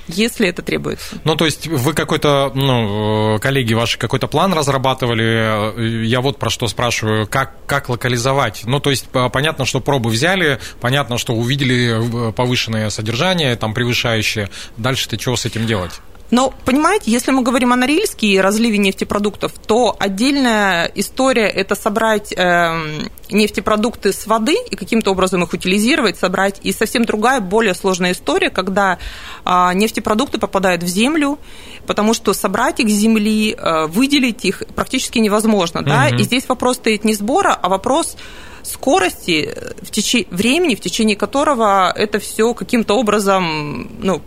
если 0.09 0.49
это 0.49 0.63
требуется. 0.63 1.17
Ну, 1.25 1.37
то 1.37 1.45
есть 1.45 1.67
вы 1.67 1.95
какой-то, 1.95 2.53
ну, 2.55 3.39
коллеги 3.41 3.75
ваши 3.75 3.99
какой-то 3.99 4.27
план 4.27 4.53
разрабатывали, 4.53 6.07
я 6.07 6.21
вот 6.21 6.39
про 6.39 6.51
что 6.51 6.69
спрашиваю, 6.69 7.27
как, 7.27 7.55
как 7.67 7.89
локализовать? 7.89 8.63
Ну, 8.65 8.81
то 8.81 8.91
есть 8.91 9.09
понятно, 9.33 9.65
что 9.65 9.81
пробы 9.81 10.11
взяли, 10.11 10.59
понятно, 10.81 11.19
что 11.19 11.35
увидели 11.35 12.33
повышенное 12.33 12.91
содержание, 12.91 13.57
там, 13.57 13.75
превышающее, 13.75 14.51
дальше-то 14.77 15.17
чего 15.17 15.37
с 15.37 15.45
этим 15.45 15.67
делать? 15.67 16.01
Но, 16.31 16.53
понимаете, 16.65 17.11
если 17.11 17.31
мы 17.31 17.43
говорим 17.43 17.73
о 17.73 17.77
Норильске 17.77 18.27
и 18.29 18.39
разливе 18.39 18.79
нефтепродуктов, 18.79 19.53
то 19.67 19.95
отдельная 19.99 20.91
история– 20.95 21.47
это 21.49 21.75
собрать 21.75 22.33
э, 22.33 23.09
нефтепродукты 23.31 24.13
с 24.13 24.27
воды 24.27 24.57
и 24.71 24.75
каким-то 24.75 25.13
образом 25.13 25.43
их 25.43 25.53
утилизировать, 25.53 26.17
собрать. 26.17 26.61
И 26.63 26.73
совсем 26.73 27.05
другая, 27.05 27.41
более 27.41 27.75
сложная 27.75 28.13
история, 28.13 28.51
когда 28.51 28.99
э, 29.45 29.71
нефтепродукты 29.75 30.39
попадают 30.39 30.83
в 30.83 30.87
землю, 30.87 31.39
потому 31.87 32.15
что 32.15 32.33
собрать 32.33 32.81
их 32.81 32.89
с 32.89 32.93
земли, 32.93 33.55
э, 33.57 33.87
выделить 33.87 34.45
их 34.45 34.63
практически 34.75 35.19
невозможно. 35.19 35.81
Угу. 35.81 35.89
Да? 35.89 36.09
И 36.09 36.23
здесь 36.23 36.49
вопрос 36.49 36.77
стоит 36.77 37.05
не 37.05 37.15
сбора, 37.15 37.53
а 37.53 37.69
вопрос 37.69 38.17
скорости 38.63 39.55
в 39.83 39.91
течение 39.91 40.27
времени, 40.31 40.75
в 40.75 40.81
течение 40.81 41.17
которого 41.17 41.93
это 41.95 42.19
все 42.19 42.55
каким-то 42.55 42.95
образом 42.95 43.91
ну, 44.01 44.23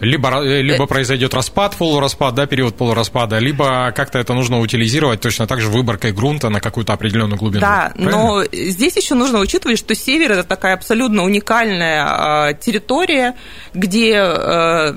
Либо, 0.00 0.28
э, 0.44 0.62
либо 0.62 0.86
произойдет 0.86 1.34
распад, 1.34 1.76
полураспад, 1.76 2.34
да, 2.34 2.46
период 2.46 2.76
полураспада, 2.76 3.38
либо 3.38 3.92
как-то 3.92 4.18
это 4.18 4.34
нужно 4.34 4.60
утилизировать 4.60 5.20
точно 5.20 5.46
так 5.46 5.60
же 5.60 5.68
выборкой 5.68 6.12
грунта 6.12 6.48
на 6.48 6.60
какую-то 6.60 6.92
определенную 6.92 7.38
глубину. 7.38 7.60
Да, 7.60 7.92
правильно? 7.94 8.18
но 8.18 8.44
здесь 8.52 8.96
еще 8.96 9.14
нужно 9.14 9.38
учитывать, 9.38 9.78
что 9.78 9.94
север 9.94 10.32
это 10.32 10.44
такая 10.44 10.74
абсолютно 10.74 11.22
уникальная 11.22 12.50
э, 12.50 12.54
территория, 12.54 13.34
где, 13.72 14.14
э, 14.16 14.94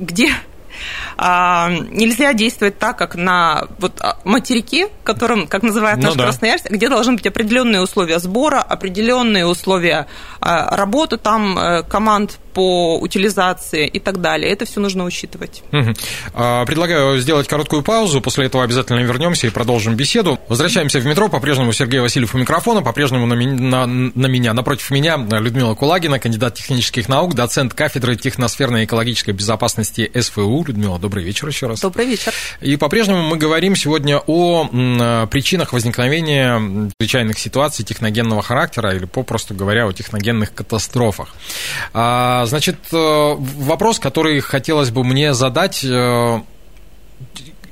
где 0.00 0.30
а, 1.16 1.70
нельзя 1.90 2.32
действовать 2.32 2.78
так, 2.78 2.96
как 2.96 3.16
на 3.16 3.66
вот, 3.78 4.00
а, 4.00 4.18
материке, 4.24 4.88
которым, 5.02 5.46
как 5.46 5.62
называют 5.62 6.00
наш 6.00 6.12
ну, 6.12 6.18
да. 6.18 6.24
Красноярск, 6.24 6.70
где 6.70 6.88
должны 6.88 7.14
быть 7.14 7.26
определенные 7.26 7.82
условия 7.82 8.18
сбора, 8.18 8.60
определенные 8.60 9.46
условия 9.46 10.06
а, 10.40 10.76
работы 10.76 11.16
там 11.16 11.58
э, 11.58 11.82
команд 11.82 12.38
по 12.58 12.98
утилизации 12.98 13.86
и 13.86 14.00
так 14.00 14.20
далее. 14.20 14.50
Это 14.50 14.64
все 14.64 14.80
нужно 14.80 15.04
учитывать. 15.04 15.62
Угу. 15.70 15.94
Предлагаю 16.66 17.16
сделать 17.20 17.46
короткую 17.46 17.82
паузу, 17.82 18.20
после 18.20 18.46
этого 18.46 18.64
обязательно 18.64 18.98
вернемся 18.98 19.46
и 19.46 19.50
продолжим 19.50 19.94
беседу. 19.94 20.40
Возвращаемся 20.48 20.98
в 20.98 21.06
метро, 21.06 21.28
по-прежнему 21.28 21.72
Сергей 21.72 22.00
Васильев 22.00 22.34
у 22.34 22.38
микрофона, 22.38 22.82
по-прежнему 22.82 23.26
на, 23.26 23.36
на, 23.36 23.86
на 23.86 24.26
меня, 24.26 24.54
напротив 24.54 24.90
меня 24.90 25.16
Людмила 25.16 25.76
Кулагина, 25.76 26.18
кандидат 26.18 26.54
технических 26.54 27.08
наук, 27.08 27.36
доцент 27.36 27.74
кафедры 27.74 28.16
техносферной 28.16 28.82
и 28.82 28.84
экологической 28.86 29.30
безопасности 29.30 30.10
СФУ. 30.20 30.64
Людмила, 30.66 30.98
добрый 30.98 31.22
вечер 31.22 31.46
еще 31.46 31.68
раз. 31.68 31.78
Добрый 31.78 32.06
вечер. 32.06 32.32
И 32.60 32.76
по-прежнему 32.76 33.22
мы 33.22 33.36
говорим 33.36 33.76
сегодня 33.76 34.20
о 34.26 35.26
причинах 35.30 35.72
возникновения 35.72 36.90
чрезвычайных 36.98 37.38
ситуаций 37.38 37.84
техногенного 37.84 38.42
характера 38.42 38.96
или, 38.96 39.04
попросту 39.04 39.54
говоря, 39.54 39.86
о 39.86 39.92
техногенных 39.92 40.52
катастрофах. 40.52 41.28
А, 41.94 42.46
Значит, 42.48 42.76
э, 42.92 43.34
вопрос, 43.38 43.98
который 43.98 44.40
хотелось 44.40 44.90
бы 44.90 45.04
мне 45.04 45.34
задать, 45.34 45.84
э, 45.84 46.40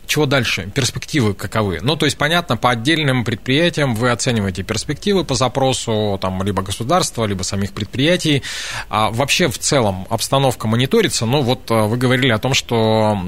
чего 0.06 0.26
дальше? 0.26 0.70
Перспективы 0.74 1.34
каковы? 1.34 1.80
Ну, 1.82 1.96
то 1.96 2.06
есть, 2.06 2.16
понятно, 2.16 2.56
по 2.56 2.70
отдельным 2.70 3.24
предприятиям 3.24 3.94
вы 3.94 4.10
оцениваете 4.10 4.62
перспективы 4.62 5.24
по 5.24 5.34
запросу 5.34 6.18
там, 6.20 6.42
либо 6.42 6.62
государства, 6.62 7.24
либо 7.24 7.42
самих 7.42 7.72
предприятий. 7.72 8.42
А 8.88 9.10
вообще, 9.10 9.48
в 9.48 9.58
целом, 9.58 10.06
обстановка 10.10 10.68
мониторится. 10.68 11.26
Ну, 11.26 11.42
вот 11.42 11.70
э, 11.70 11.74
вы 11.74 11.96
говорили 11.96 12.30
о 12.30 12.38
том, 12.38 12.54
что 12.54 13.18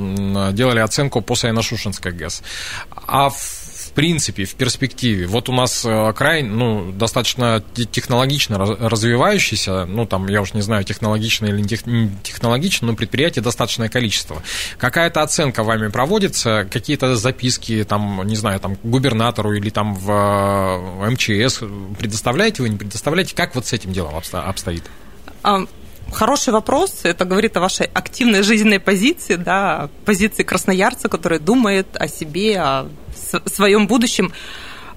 делали 0.52 0.78
оценку 0.78 1.20
по 1.20 1.34
Саяно-Шушенской 1.34 2.12
ГЭС. 2.12 2.42
А 3.06 3.30
в 3.30 3.57
принципе, 3.98 4.44
в 4.44 4.54
перспективе, 4.54 5.26
вот 5.26 5.48
у 5.48 5.52
нас 5.52 5.84
э, 5.84 6.12
край, 6.12 6.44
ну, 6.44 6.92
достаточно 6.92 7.64
технологично 7.90 8.56
развивающийся, 8.56 9.86
ну, 9.86 10.06
там, 10.06 10.28
я 10.28 10.40
уж 10.40 10.54
не 10.54 10.62
знаю, 10.62 10.84
технологично 10.84 11.46
или 11.46 11.60
не 11.60 12.08
технологично, 12.22 12.86
но 12.86 12.94
предприятий 12.94 13.40
достаточное 13.40 13.88
количество. 13.88 14.40
Какая-то 14.76 15.22
оценка 15.22 15.64
вами 15.64 15.88
проводится, 15.88 16.64
какие-то 16.70 17.16
записки, 17.16 17.82
там, 17.82 18.22
не 18.24 18.36
знаю, 18.36 18.60
там, 18.60 18.76
губернатору 18.84 19.52
или 19.52 19.70
там 19.70 19.96
в 19.96 20.12
э, 20.12 21.10
МЧС 21.10 21.64
предоставляете 21.98 22.62
вы, 22.62 22.68
не 22.68 22.76
предоставляете? 22.76 23.34
Как 23.34 23.56
вот 23.56 23.66
с 23.66 23.72
этим 23.72 23.92
делом 23.92 24.14
обстоит? 24.14 24.84
Хороший 26.12 26.52
вопрос. 26.52 27.00
Это 27.02 27.24
говорит 27.24 27.56
о 27.56 27.60
вашей 27.60 27.86
активной 27.86 28.42
жизненной 28.42 28.78
позиции, 28.78 29.34
да, 29.34 29.90
позиции 30.04 30.44
красноярца, 30.44 31.08
который 31.08 31.40
думает 31.40 31.88
о 31.94 32.06
себе, 32.06 32.60
о 32.60 32.88
своем 33.46 33.86
будущем. 33.86 34.32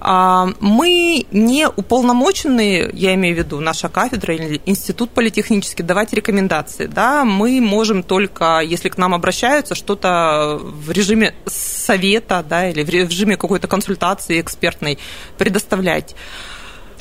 А, 0.04 0.48
мы 0.58 1.26
не 1.30 1.68
уполномочены, 1.68 2.90
я 2.92 3.14
имею 3.14 3.36
в 3.36 3.38
виду 3.38 3.60
наша 3.60 3.88
кафедра 3.88 4.34
или 4.34 4.60
институт 4.66 5.10
политехнический, 5.10 5.84
давать 5.84 6.12
рекомендации. 6.12 6.86
Да? 6.86 7.24
Мы 7.24 7.60
можем 7.60 8.02
только, 8.02 8.60
если 8.60 8.88
к 8.88 8.98
нам 8.98 9.14
обращаются, 9.14 9.76
что-то 9.76 10.58
в 10.60 10.90
режиме 10.90 11.34
совета 11.46 12.44
да, 12.48 12.68
или 12.68 12.82
в 12.82 12.88
режиме 12.88 13.36
какой-то 13.36 13.68
консультации 13.68 14.40
экспертной 14.40 14.98
предоставлять. 15.38 16.16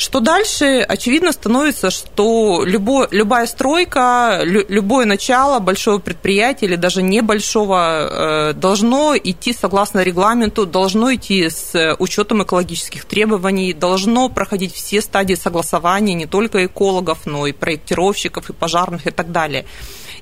Что 0.02 0.20
дальше? 0.20 0.80
Очевидно 0.80 1.32
становится, 1.32 1.92
что 1.92 2.64
любо, 2.66 3.08
любая 3.12 3.46
стройка, 3.46 4.42
лю, 4.44 4.66
любое 4.68 5.06
начало 5.06 5.60
большого 5.60 6.00
предприятия 6.00 6.66
или 6.66 6.76
даже 6.76 7.04
небольшого 7.04 8.50
э, 8.50 8.54
должно 8.54 9.16
идти 9.16 9.54
согласно 9.54 10.02
регламенту, 10.02 10.66
должно 10.66 11.14
идти 11.14 11.48
с 11.52 11.96
учетом 12.00 12.42
экологических 12.42 13.06
требований, 13.06 13.74
должно 13.74 14.28
проходить 14.28 14.74
все 14.74 15.02
стадии 15.02 15.36
согласования 15.36 16.16
не 16.16 16.26
только 16.26 16.66
экологов, 16.66 17.28
но 17.28 17.46
и 17.46 17.52
проектировщиков, 17.52 18.50
и 18.50 18.54
пожарных 18.54 19.06
и 19.06 19.12
так 19.12 19.32
далее. 19.32 19.66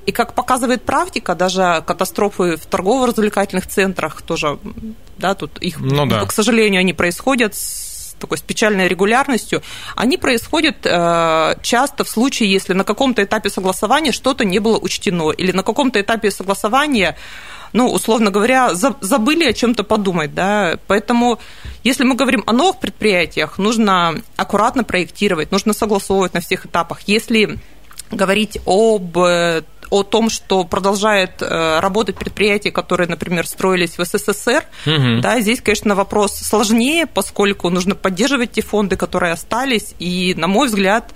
И 0.04 0.12
как 0.12 0.34
показывает 0.34 0.82
практика, 0.82 1.34
даже 1.34 1.82
катастрофы 1.86 2.58
в 2.58 2.66
торгово-развлекательных 2.66 3.66
центрах 3.66 4.20
тоже, 4.20 4.58
да, 5.16 5.34
тут 5.34 5.56
их, 5.62 5.80
ну, 5.80 6.04
да. 6.04 6.26
к 6.26 6.32
сожалению, 6.32 6.80
они 6.80 6.92
происходят 6.92 7.54
с 7.54 7.79
такой 8.20 8.38
с 8.38 8.42
печальной 8.42 8.88
регулярностью, 8.88 9.62
они 9.96 10.16
происходят 10.16 10.76
э, 10.84 11.54
часто 11.62 12.04
в 12.04 12.08
случае, 12.08 12.52
если 12.52 12.72
на 12.74 12.84
каком-то 12.84 13.22
этапе 13.24 13.50
согласования 13.50 14.12
что-то 14.12 14.44
не 14.44 14.58
было 14.58 14.78
учтено, 14.78 15.30
или 15.30 15.52
на 15.52 15.62
каком-то 15.62 16.00
этапе 16.00 16.30
согласования 16.30 17.16
ну, 17.72 17.88
условно 17.88 18.32
говоря, 18.32 18.74
забыли 18.74 19.44
о 19.44 19.52
чем-то 19.52 19.84
подумать, 19.84 20.34
да, 20.34 20.76
поэтому 20.88 21.38
если 21.84 22.02
мы 22.04 22.16
говорим 22.16 22.42
о 22.46 22.52
новых 22.52 22.78
предприятиях, 22.80 23.58
нужно 23.58 24.20
аккуратно 24.36 24.82
проектировать, 24.82 25.52
нужно 25.52 25.72
согласовывать 25.72 26.34
на 26.34 26.40
всех 26.40 26.66
этапах. 26.66 27.02
Если 27.06 27.58
говорить 28.10 28.58
об 28.66 29.16
о 29.90 30.02
том, 30.02 30.30
что 30.30 30.64
продолжает 30.64 31.42
э, 31.42 31.80
работать 31.80 32.16
предприятия, 32.16 32.70
которые, 32.70 33.08
например, 33.08 33.46
строились 33.46 33.98
в 33.98 34.04
СССР, 34.04 34.64
угу. 34.86 35.20
да, 35.20 35.40
здесь, 35.40 35.60
конечно, 35.60 35.94
вопрос 35.94 36.36
сложнее, 36.36 37.06
поскольку 37.06 37.68
нужно 37.70 37.94
поддерживать 37.94 38.52
те 38.52 38.62
фонды, 38.62 38.96
которые 38.96 39.32
остались, 39.32 39.94
и, 39.98 40.34
на 40.36 40.46
мой 40.46 40.68
взгляд, 40.68 41.12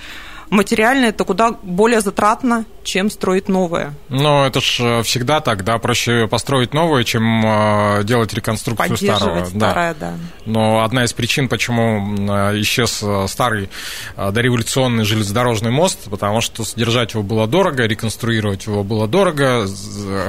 материально 0.51 1.07
это 1.07 1.25
куда 1.25 1.53
более 1.63 2.01
затратно, 2.01 2.65
чем 2.83 3.11
строить 3.11 3.49
новое. 3.49 3.95
Но 4.09 4.47
это 4.47 4.61
же 4.61 5.03
всегда 5.03 5.41
так, 5.41 5.65
да, 5.65 5.79
проще 5.79 6.29
построить 6.29 6.75
новое, 6.75 7.05
чем 7.05 7.45
э, 7.45 8.05
делать 8.05 8.33
реконструкцию 8.35 8.97
старого. 8.97 9.45
Старое, 9.47 9.95
да. 9.95 10.11
да. 10.11 10.15
Но 10.45 10.85
одна 10.85 11.05
из 11.05 11.13
причин, 11.13 11.49
почему 11.49 12.15
э, 12.31 12.61
исчез 12.61 13.01
э, 13.03 13.27
старый 13.29 13.71
дореволюционный 14.17 15.05
железнодорожный 15.05 15.71
мост, 15.71 16.11
потому 16.11 16.41
что 16.41 16.65
содержать 16.65 17.15
его 17.15 17.23
было 17.23 17.47
дорого, 17.47 17.87
реконструировать 17.87 18.67
его 18.67 18.85
было 18.85 19.09
дорого, 19.09 19.67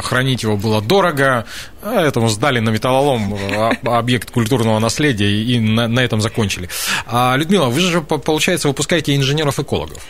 хранить 0.02 0.44
его 0.44 0.58
было 0.58 0.82
дорого, 0.82 1.46
этому 1.86 2.30
сдали 2.30 2.60
на 2.60 2.70
металлолом 2.70 3.38
объект 3.84 4.32
культурного 4.32 4.80
наследия 4.80 5.30
и 5.30 5.60
на, 5.60 5.88
на 5.88 6.00
этом 6.00 6.22
закончили. 6.22 6.70
А, 7.06 7.36
Людмила, 7.36 7.68
вы 7.68 7.80
же, 7.82 8.02
получается, 8.02 8.68
выпускаете 8.68 9.16
инженеров-экологов. 9.16 10.02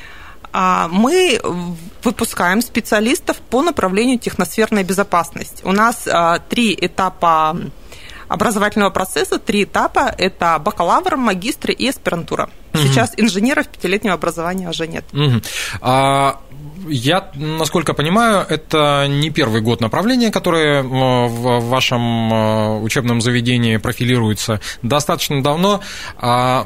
А, 0.57 0.88
мы 0.88 1.39
выпускаем 2.03 2.61
специалистов 2.61 3.38
по 3.38 3.61
направлению 3.61 4.17
техносферная 4.17 4.83
безопасность. 4.83 5.61
У 5.65 5.71
нас 5.73 6.07
а, 6.07 6.39
три 6.39 6.77
этапа 6.79 7.57
образовательного 8.27 8.89
процесса, 8.89 9.38
три 9.38 9.63
этапа. 9.63 10.13
Это 10.17 10.57
бакалавр, 10.59 11.17
магистр 11.17 11.71
и 11.71 11.89
аспирантура. 11.89 12.49
Сейчас 12.73 13.13
инженеров 13.15 13.67
пятилетнего 13.67 14.15
образования 14.15 14.69
уже 14.69 14.88
нет. 14.88 15.05
Угу. 15.13 15.41
А, 15.81 16.41
я, 16.88 17.29
насколько 17.35 17.93
понимаю, 17.93 18.45
это 18.47 19.07
не 19.07 19.29
первый 19.29 19.61
год 19.61 19.81
направления, 19.81 20.31
которое 20.31 20.83
в 20.83 21.59
вашем 21.69 22.33
э, 22.33 22.79
учебном 22.79 23.21
заведении 23.21 23.77
профилируется 23.77 24.61
достаточно 24.81 25.41
давно. 25.41 25.81
А, 26.17 26.65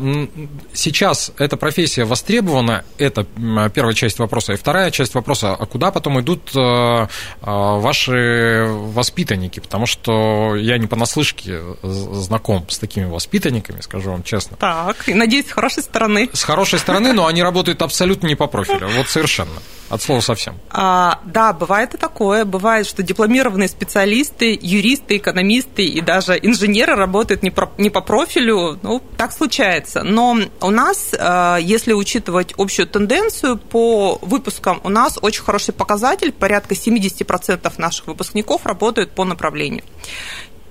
сейчас 0.74 1.32
эта 1.38 1.58
профессия 1.58 2.06
востребована, 2.06 2.84
это 2.98 3.26
первая 3.74 3.94
часть 3.94 4.20
вопроса. 4.20 4.54
И 4.54 4.56
вторая 4.58 4.92
часть 4.92 5.16
вопроса, 5.16 5.54
а 5.54 5.66
куда 5.66 5.92
потом 5.92 6.20
идут 6.20 6.52
э, 6.56 6.60
э, 6.60 7.08
ваши 7.42 8.68
воспитанники? 8.70 9.60
Потому 9.60 9.86
что 9.86 10.56
я 10.56 10.78
не 10.78 10.88
понаслышке 10.88 11.60
знаком 11.84 12.66
с 12.70 12.80
такими 12.80 13.06
воспитанниками, 13.06 13.82
скажу 13.82 14.12
вам 14.12 14.24
честно. 14.24 14.58
Так, 14.58 15.08
и 15.08 15.14
надеюсь, 15.14 15.48
с 15.48 15.52
хорошей 15.52 15.84
стороны. 15.84 16.30
С 16.34 16.44
хорошей 16.44 16.80
стороны, 16.80 17.14
но 17.14 17.28
они 17.28 17.44
работают 17.44 17.82
абсолютно 17.82 18.28
не 18.28 18.36
по 18.36 18.48
профилю, 18.48 18.88
вот 18.90 19.08
совершенно. 19.10 19.52
От 20.00 20.04
слова 20.04 20.22
совсем. 20.22 20.56
А, 20.70 21.20
да, 21.26 21.52
бывает 21.52 21.94
и 21.94 21.98
такое. 21.98 22.46
Бывает, 22.46 22.88
что 22.88 23.04
дипломированные 23.04 23.68
специалисты, 23.68 24.58
юристы, 24.62 25.18
экономисты 25.18 25.84
и 25.84 26.00
даже 26.00 26.40
инженеры 26.42 26.96
работают 26.96 27.44
не, 27.44 27.52
про, 27.52 27.70
не 27.78 27.90
по 27.90 28.00
профилю. 28.00 28.80
Ну, 28.82 29.04
так 29.18 29.34
случается. 29.34 30.04
Но 30.04 30.38
у 30.62 30.70
нас, 30.70 31.14
а, 31.20 31.58
если 31.58 31.92
учитывать 31.92 32.54
общую 32.58 32.88
тенденцию 32.88 33.58
по 33.58 34.18
выпускам, 34.22 34.80
у 34.86 34.90
нас 34.90 35.20
очень 35.22 35.44
хороший 35.44 35.74
показатель. 35.74 36.32
Порядка 36.32 36.76
70% 36.76 37.74
наших 37.78 38.08
выпускников 38.08 38.66
работают 38.66 39.12
по 39.12 39.26
направлению. 39.26 39.84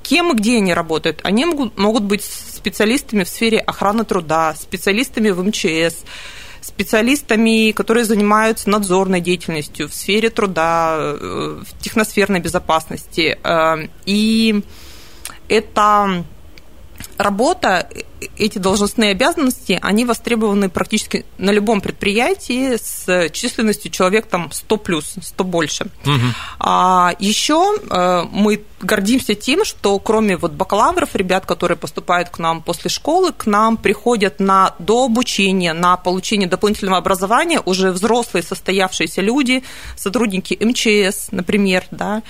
Кем 0.02 0.32
и 0.32 0.34
где 0.34 0.56
они 0.56 0.72
работают? 0.72 1.20
Они 1.22 1.44
могут, 1.44 1.76
могут 1.76 2.04
быть 2.04 2.24
специалистами 2.24 3.24
в 3.24 3.28
сфере 3.28 3.58
охраны 3.58 4.04
труда, 4.04 4.54
специалистами 4.58 5.28
в 5.28 5.44
МЧС, 5.44 6.04
специалистами, 6.60 7.72
которые 7.72 8.04
занимаются 8.04 8.70
надзорной 8.70 9.20
деятельностью 9.20 9.88
в 9.88 9.94
сфере 9.94 10.30
труда, 10.30 10.96
э, 10.98 11.62
в 11.64 11.82
техносферной 11.82 12.40
безопасности. 12.40 13.38
Э, 13.42 13.88
и 14.06 14.62
это 15.48 16.24
работа, 17.18 17.88
эти 18.36 18.58
должностные 18.58 19.10
обязанности, 19.12 19.78
они 19.82 20.04
востребованы 20.04 20.68
практически 20.68 21.24
на 21.36 21.50
любом 21.50 21.80
предприятии 21.80 22.76
с 22.76 23.30
численностью 23.30 23.90
человек 23.90 24.26
там 24.26 24.50
100 24.50 24.76
плюс, 24.78 25.14
100 25.20 25.44
больше. 25.44 25.84
Угу. 26.04 26.20
А 26.60 27.14
еще 27.18 27.76
э, 27.90 28.24
мы 28.30 28.64
гордимся 28.80 29.34
тем, 29.34 29.64
что 29.64 29.98
кроме 29.98 30.36
вот 30.36 30.52
бакалавров, 30.52 31.14
ребят, 31.14 31.46
которые 31.46 31.76
поступают 31.76 32.30
к 32.30 32.38
нам 32.38 32.62
после 32.62 32.90
школы, 32.90 33.32
к 33.32 33.46
нам 33.46 33.76
приходят 33.76 34.40
на 34.40 34.74
дообучение, 34.78 35.72
на 35.72 35.96
получение 35.96 36.48
дополнительного 36.48 36.98
образования 36.98 37.60
уже 37.64 37.90
взрослые 37.90 38.42
состоявшиеся 38.42 39.20
люди, 39.20 39.64
сотрудники 39.96 40.56
МЧС, 40.60 41.28
например, 41.32 41.84
да, 41.90 42.22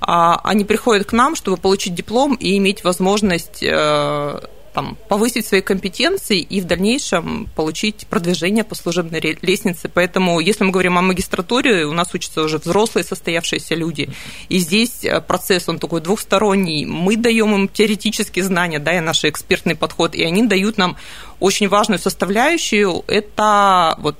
они 0.00 0.64
приходят 0.64 1.06
к 1.06 1.12
нам, 1.12 1.36
чтобы 1.36 1.56
получить 1.56 1.94
диплом 1.94 2.34
и 2.34 2.56
иметь 2.56 2.84
возможность 2.84 3.62
э, 3.62 4.40
там, 4.72 4.96
повысить 5.08 5.46
свои 5.46 5.60
компетенции 5.60 6.40
и 6.40 6.60
в 6.60 6.64
дальнейшем 6.64 7.48
получить 7.56 8.06
продвижение 8.08 8.64
по 8.64 8.74
служебной 8.74 9.20
лестнице. 9.42 9.90
Поэтому, 9.92 10.40
если 10.40 10.64
мы 10.64 10.70
говорим 10.70 10.98
о 10.98 11.02
магистратуре, 11.02 11.86
у 11.86 11.92
нас 11.92 12.14
учатся 12.14 12.42
уже 12.42 12.58
взрослые 12.58 13.04
состоявшиеся 13.04 13.74
люди. 13.74 14.10
И 14.48 14.58
здесь 14.58 15.04
э, 15.04 15.20
процесс, 15.20 15.68
он 15.68 15.78
такой 15.78 16.00
двухсторонний. 16.00 16.84
Мы 16.86 17.16
даем 17.16 17.54
им 17.54 17.68
теоретические 17.68 18.44
знания, 18.44 18.78
да, 18.78 18.96
и 18.96 19.00
наш 19.00 19.24
экспертный 19.24 19.74
подход, 19.74 20.14
и 20.14 20.22
они 20.22 20.46
дают 20.46 20.78
нам 20.78 20.96
очень 21.40 21.68
важную 21.68 21.98
составляющую– 21.98 23.02
это 23.08 23.96
вот 23.98 24.16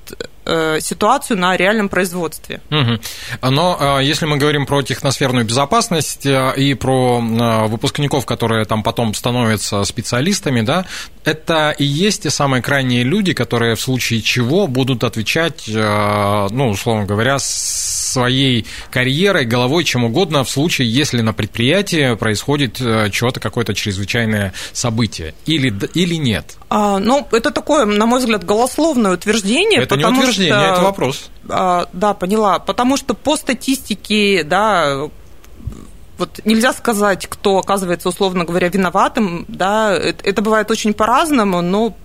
э, 0.47 0.81
ситуацию 0.81 1.39
на 1.39 1.57
реальном 1.57 1.89
производстве. 1.89 2.61
Угу. 2.71 3.51
Но 3.51 3.99
э, 4.01 4.05
если 4.05 4.27
мы 4.27 4.39
говорим 4.39 4.67
про 4.67 4.83
техносферную 4.83 5.45
безопасность 5.45 6.27
э, 6.27 6.55
и 6.57 6.75
про 6.75 7.21
выпускников, 7.69 8.27
которые 8.27 8.65
там 8.65 8.83
потом 8.83 9.15
становятся 9.15 9.85
специалистами, 9.85 10.63
да, 10.63 10.87
это 11.25 11.75
и 11.79 11.85
есть 11.85 12.23
те 12.23 12.31
самые 12.31 12.63
крайние 12.63 13.05
люди, 13.05 13.35
которые 13.35 13.75
в 13.75 13.81
случае 13.81 14.23
чего 14.23 14.67
будут 14.67 15.05
отвечать, 15.05 15.65
ну, 15.69 16.71
условно 16.71 17.05
говоря, 17.05 17.37
своей 17.39 18.67
карьерой, 18.91 19.45
головой, 19.45 19.85
чем 19.85 20.05
угодно 20.05 20.45
в 20.45 20.51
случае, 20.51 20.91
если 20.91 21.21
на 21.21 21.35
предприятии 21.35 22.15
происходит 22.17 22.77
чего-то, 22.77 23.39
какое-то 23.39 23.75
чрезвычайное 23.75 24.55
событие. 24.73 25.35
Или, 25.45 25.73
или 25.95 26.15
нет? 26.15 26.57
А, 26.71 26.99
ну, 26.99 27.10
это 27.33 27.51
такое, 27.51 27.85
на 27.85 28.07
мой 28.07 28.21
взгляд, 28.21 28.45
голословное 28.45 29.13
утверждение. 29.13 29.83
Это 29.83 29.97
не 29.97 30.05
утверждение, 30.05 30.55
что, 30.55 30.73
это 30.73 30.83
вопрос. 30.83 31.31
А, 31.49 31.87
да, 31.93 32.15
поняла. 32.15 32.59
Потому 32.59 32.97
что 32.97 33.15
по 33.15 33.37
статистике, 33.37 34.45
да, 34.45 35.09
вот 36.19 36.41
нельзя 36.45 36.73
сказать, 36.73 37.27
кто 37.27 37.59
оказывается, 37.59 38.09
условно 38.09 38.45
говоря, 38.45 38.69
виноватым, 38.69 39.45
да, 39.49 39.93
это, 39.93 40.23
это 40.29 40.43
бывает 40.43 40.71
очень 40.71 40.93
по-разному, 40.95 41.63
но 41.63 41.97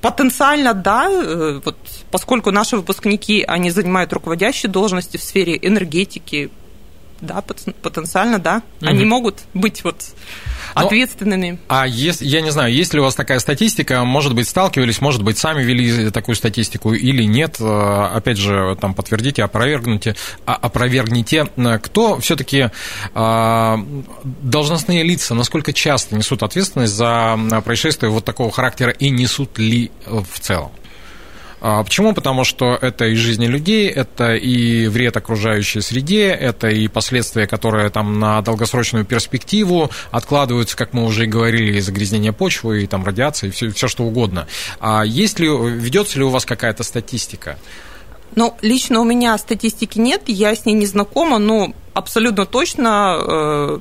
потенциально, 0.00 0.72
да, 0.74 1.60
вот 1.64 1.76
поскольку 2.10 2.50
наши 2.50 2.76
выпускники, 2.76 3.44
они 3.46 3.70
занимают 3.70 4.12
руководящие 4.12 4.70
должности 4.70 5.16
в 5.16 5.22
сфере 5.22 5.58
энергетики, 5.60 6.50
да, 7.20 7.42
потенциально, 7.82 8.38
да, 8.38 8.62
угу. 8.80 8.88
они 8.88 9.04
могут 9.04 9.40
быть 9.54 9.84
вот 9.84 10.04
ответственными. 10.74 11.52
Но, 11.52 11.58
а 11.68 11.86
если, 11.86 12.26
я 12.26 12.40
не 12.40 12.50
знаю, 12.50 12.72
есть 12.72 12.92
ли 12.94 13.00
у 13.00 13.02
вас 13.02 13.14
такая 13.14 13.38
статистика, 13.38 14.04
может 14.04 14.34
быть, 14.34 14.48
сталкивались, 14.48 15.00
может 15.00 15.22
быть, 15.22 15.38
сами 15.38 15.62
вели 15.62 16.10
такую 16.10 16.34
статистику 16.34 16.92
или 16.92 17.22
нет, 17.24 17.56
э, 17.60 18.08
опять 18.12 18.36
же, 18.36 18.76
там 18.80 18.94
подтвердите, 18.94 19.42
опровергните, 19.42 20.16
а, 20.44 20.54
опровергните, 20.54 21.46
кто 21.82 22.18
все-таки 22.20 22.70
э, 23.14 23.76
должностные 24.24 25.02
лица, 25.02 25.34
насколько 25.34 25.72
часто 25.72 26.16
несут 26.16 26.42
ответственность 26.42 26.94
за 26.94 27.38
происшествия 27.64 28.08
вот 28.08 28.24
такого 28.24 28.50
характера 28.50 28.90
и 28.90 29.10
несут 29.10 29.58
ли 29.58 29.90
в 30.06 30.40
целом? 30.40 30.72
А 31.60 31.82
почему? 31.82 32.12
Потому 32.12 32.44
что 32.44 32.78
это 32.80 33.06
и 33.06 33.14
жизни 33.14 33.46
людей, 33.46 33.88
это 33.88 34.34
и 34.34 34.88
вред 34.88 35.16
окружающей 35.16 35.80
среде, 35.80 36.28
это 36.28 36.68
и 36.68 36.86
последствия, 36.86 37.46
которые 37.46 37.88
там 37.90 38.18
на 38.20 38.42
долгосрочную 38.42 39.04
перспективу 39.04 39.90
откладываются, 40.10 40.76
как 40.76 40.92
мы 40.92 41.04
уже 41.04 41.24
и 41.24 41.26
говорили, 41.26 41.78
и 41.78 41.80
загрязнение 41.80 42.32
почвы, 42.32 42.82
и 42.82 42.86
там 42.86 43.04
радиация, 43.04 43.48
и 43.48 43.50
все, 43.50 43.70
все 43.70 43.88
что 43.88 44.04
угодно. 44.04 44.46
А 44.80 45.02
есть 45.04 45.38
ли, 45.38 45.48
ведется 45.48 46.18
ли 46.18 46.24
у 46.24 46.28
вас 46.28 46.44
какая-то 46.44 46.82
статистика? 46.82 47.58
Ну, 48.34 48.54
лично 48.60 49.00
у 49.00 49.04
меня 49.04 49.36
статистики 49.38 49.98
нет, 49.98 50.24
я 50.26 50.54
с 50.54 50.66
ней 50.66 50.74
не 50.74 50.86
знакома, 50.86 51.38
но 51.38 51.72
абсолютно 51.94 52.44
точно 52.44 53.18
э, 53.18 53.78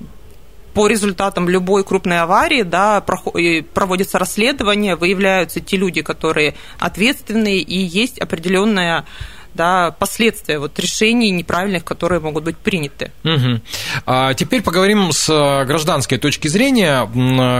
по 0.75 0.87
результатам 0.87 1.47
любой 1.47 1.85
крупной 1.85 2.19
аварии 2.19 2.61
да, 2.61 2.99
проводится 2.99 4.19
расследование, 4.19 4.97
выявляются 4.97 5.61
те 5.61 5.77
люди, 5.77 6.01
которые 6.01 6.55
ответственные, 6.79 7.61
и 7.61 7.77
есть 7.77 8.19
определенная 8.19 9.05
да, 9.55 9.91
последствия 9.91 10.59
вот, 10.59 10.77
решений 10.79 11.31
неправильных, 11.31 11.83
которые 11.83 12.19
могут 12.19 12.43
быть 12.43 12.57
приняты. 12.57 13.11
Угу. 13.23 13.61
А 14.05 14.33
теперь 14.33 14.61
поговорим 14.61 15.11
с 15.11 15.27
гражданской 15.65 16.17
точки 16.17 16.47
зрения. 16.47 17.07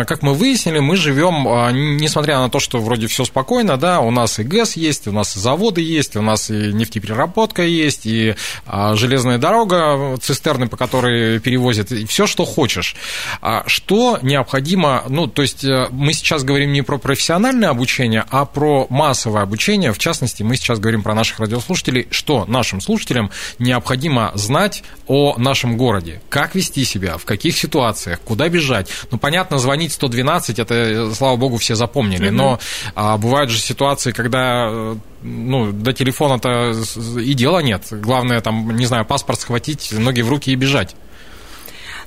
Как 0.05 0.21
мы 0.21 0.33
выяснили, 0.33 0.79
мы 0.79 0.95
живем, 0.95 1.47
а, 1.47 1.71
несмотря 1.71 2.39
на 2.39 2.49
то, 2.49 2.59
что 2.59 2.79
вроде 2.79 3.07
все 3.07 3.25
спокойно, 3.25 3.77
да, 3.77 3.99
у 3.99 4.11
нас 4.11 4.39
и 4.39 4.43
ГЭС 4.43 4.75
есть, 4.75 5.07
у 5.07 5.11
нас 5.11 5.35
и 5.35 5.39
заводы 5.39 5.81
есть, 5.81 6.15
у 6.15 6.21
нас 6.21 6.49
и 6.49 6.73
нефтепереработка 6.73 7.63
есть, 7.63 8.05
и 8.05 8.35
а, 8.65 8.95
железная 8.95 9.37
дорога, 9.37 10.17
цистерны, 10.17 10.67
по 10.67 10.77
которой 10.77 11.39
перевозят, 11.39 11.91
и 11.91 12.05
все, 12.05 12.27
что 12.27 12.45
хочешь. 12.45 12.95
А 13.41 13.63
что 13.67 14.19
необходимо, 14.21 15.03
ну, 15.07 15.27
то 15.27 15.41
есть 15.41 15.63
э, 15.63 15.87
мы 15.91 16.13
сейчас 16.13 16.43
говорим 16.43 16.73
не 16.73 16.81
про 16.81 16.97
профессиональное 16.97 17.69
обучение, 17.69 18.25
а 18.29 18.45
про 18.45 18.87
массовое 18.89 19.43
обучение, 19.43 19.93
в 19.93 19.97
частности, 19.97 20.43
мы 20.43 20.55
сейчас 20.57 20.79
говорим 20.79 21.03
про 21.03 21.13
наших 21.13 21.39
радиослушателей, 21.39 21.84
слушателей, 21.85 22.07
что 22.11 22.45
нашим 22.45 22.81
слушателям 22.81 23.31
необходимо 23.59 24.31
знать 24.35 24.83
о 25.07 25.35
нашем 25.37 25.77
городе, 25.77 26.21
как 26.29 26.55
вести 26.55 26.83
себя, 26.83 27.17
в 27.17 27.25
каких 27.25 27.57
ситуациях, 27.57 28.19
куда 28.21 28.49
бежать. 28.49 28.89
Ну, 29.11 29.17
понятно, 29.17 29.59
звонить 29.59 29.93
112, 29.93 30.59
это, 30.59 31.13
слава 31.13 31.35
богу, 31.35 31.57
все 31.57 31.75
запомнили, 31.75 32.29
но 32.29 32.59
а, 32.95 33.17
бывают 33.17 33.51
же 33.51 33.59
ситуации, 33.59 34.11
когда 34.11 34.67
э, 34.69 34.95
ну, 35.21 35.71
до 35.71 35.93
телефона-то 35.93 36.73
и 37.19 37.33
дела 37.33 37.61
нет. 37.61 37.87
Главное, 37.91 38.41
там, 38.41 38.75
не 38.75 38.85
знаю, 38.85 39.05
паспорт 39.05 39.39
схватить, 39.39 39.91
ноги 39.91 40.21
в 40.21 40.29
руки 40.29 40.51
и 40.51 40.55
бежать. 40.55 40.95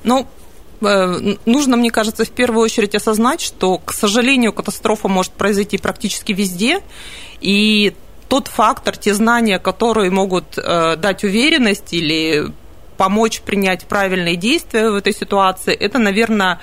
Ну, 0.05 0.27
э, 0.81 1.37
нужно, 1.47 1.77
мне 1.77 1.91
кажется, 1.91 2.25
в 2.25 2.31
первую 2.31 2.65
очередь 2.65 2.95
осознать, 2.95 3.41
что, 3.41 3.79
к 3.79 3.93
сожалению, 3.93 4.53
катастрофа 4.53 5.09
может 5.09 5.33
произойти 5.33 5.79
практически 5.79 6.33
везде, 6.33 6.81
и 7.41 7.95
тот 8.29 8.49
фактор, 8.49 8.97
те 8.97 9.15
знания, 9.15 9.59
которые 9.59 10.11
могут 10.11 10.59
э, 10.59 10.97
дать 10.97 11.25
уверенность 11.25 11.93
или 11.93 12.53
помочь 12.97 13.41
принять 13.41 13.87
правильные 13.87 14.37
действия 14.37 14.91
в 14.91 14.97
этой 14.97 15.15
ситуации, 15.15 15.73
это, 15.73 15.99
наверное, 15.99 16.61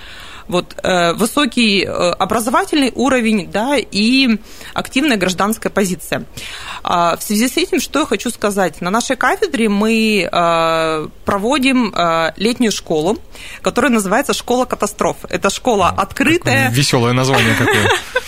вот 0.48 0.76
э, 0.84 1.14
высокий 1.14 1.84
э, 1.84 1.88
образовательный 1.88 2.92
уровень, 2.94 3.50
да, 3.50 3.78
и 3.78 4.38
активная 4.74 5.18
гражданская 5.18 5.72
позиция. 5.72 6.26
А, 6.84 7.18
в 7.18 7.24
связи 7.24 7.48
с 7.48 7.58
этим, 7.58 7.80
что 7.80 8.02
я 8.02 8.06
хочу 8.06 8.30
сказать? 8.30 8.80
На 8.82 8.92
нашей 8.92 9.16
кафедре 9.16 9.70
мы 9.70 10.30
проводим 11.26 11.94
летнюю 12.38 12.72
школу, 12.72 13.18
которая 13.64 13.92
называется 13.92 14.34
«Школа 14.34 14.66
катастроф». 14.66 15.18
Это 15.30 15.50
школа 15.50 15.90
открытая. 15.90 16.70
Веселое 16.70 17.14
название 17.14 17.56
какое. 17.58 17.90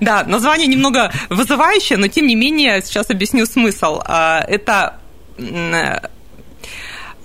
Да, 0.00 0.24
название 0.24 0.66
немного 0.66 1.12
вызывающее, 1.30 1.98
но 1.98 2.08
тем 2.08 2.26
не 2.26 2.34
менее, 2.34 2.82
сейчас 2.82 3.10
объясню 3.10 3.46
смысл. 3.46 4.00
А, 4.04 4.40
это 4.46 4.98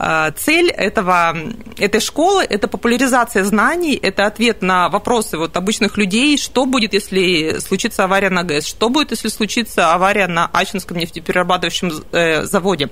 а, 0.01 0.31
цель 0.31 0.69
этого, 0.69 1.37
этой 1.77 1.99
школы– 1.99 2.43
это 2.49 2.69
популяризация 2.69 3.43
знаний, 3.43 3.99
это 4.01 4.27
ответ 4.27 4.61
на 4.61 4.87
вопросы 4.87 5.37
вот 5.37 5.57
обычных 5.57 5.97
людей, 5.97 6.37
что 6.37 6.65
будет, 6.65 6.93
если 6.93 7.59
случится 7.59 8.05
авария 8.05 8.29
на 8.29 8.43
ГЭС, 8.43 8.65
что 8.65 8.87
будет, 8.87 9.11
если 9.11 9.27
случится 9.27 9.93
авария 9.93 10.27
на 10.27 10.49
Ачинском 10.53 10.97
нефтеперерабатывающем 10.97 11.91
э, 12.13 12.45
заводе. 12.45 12.89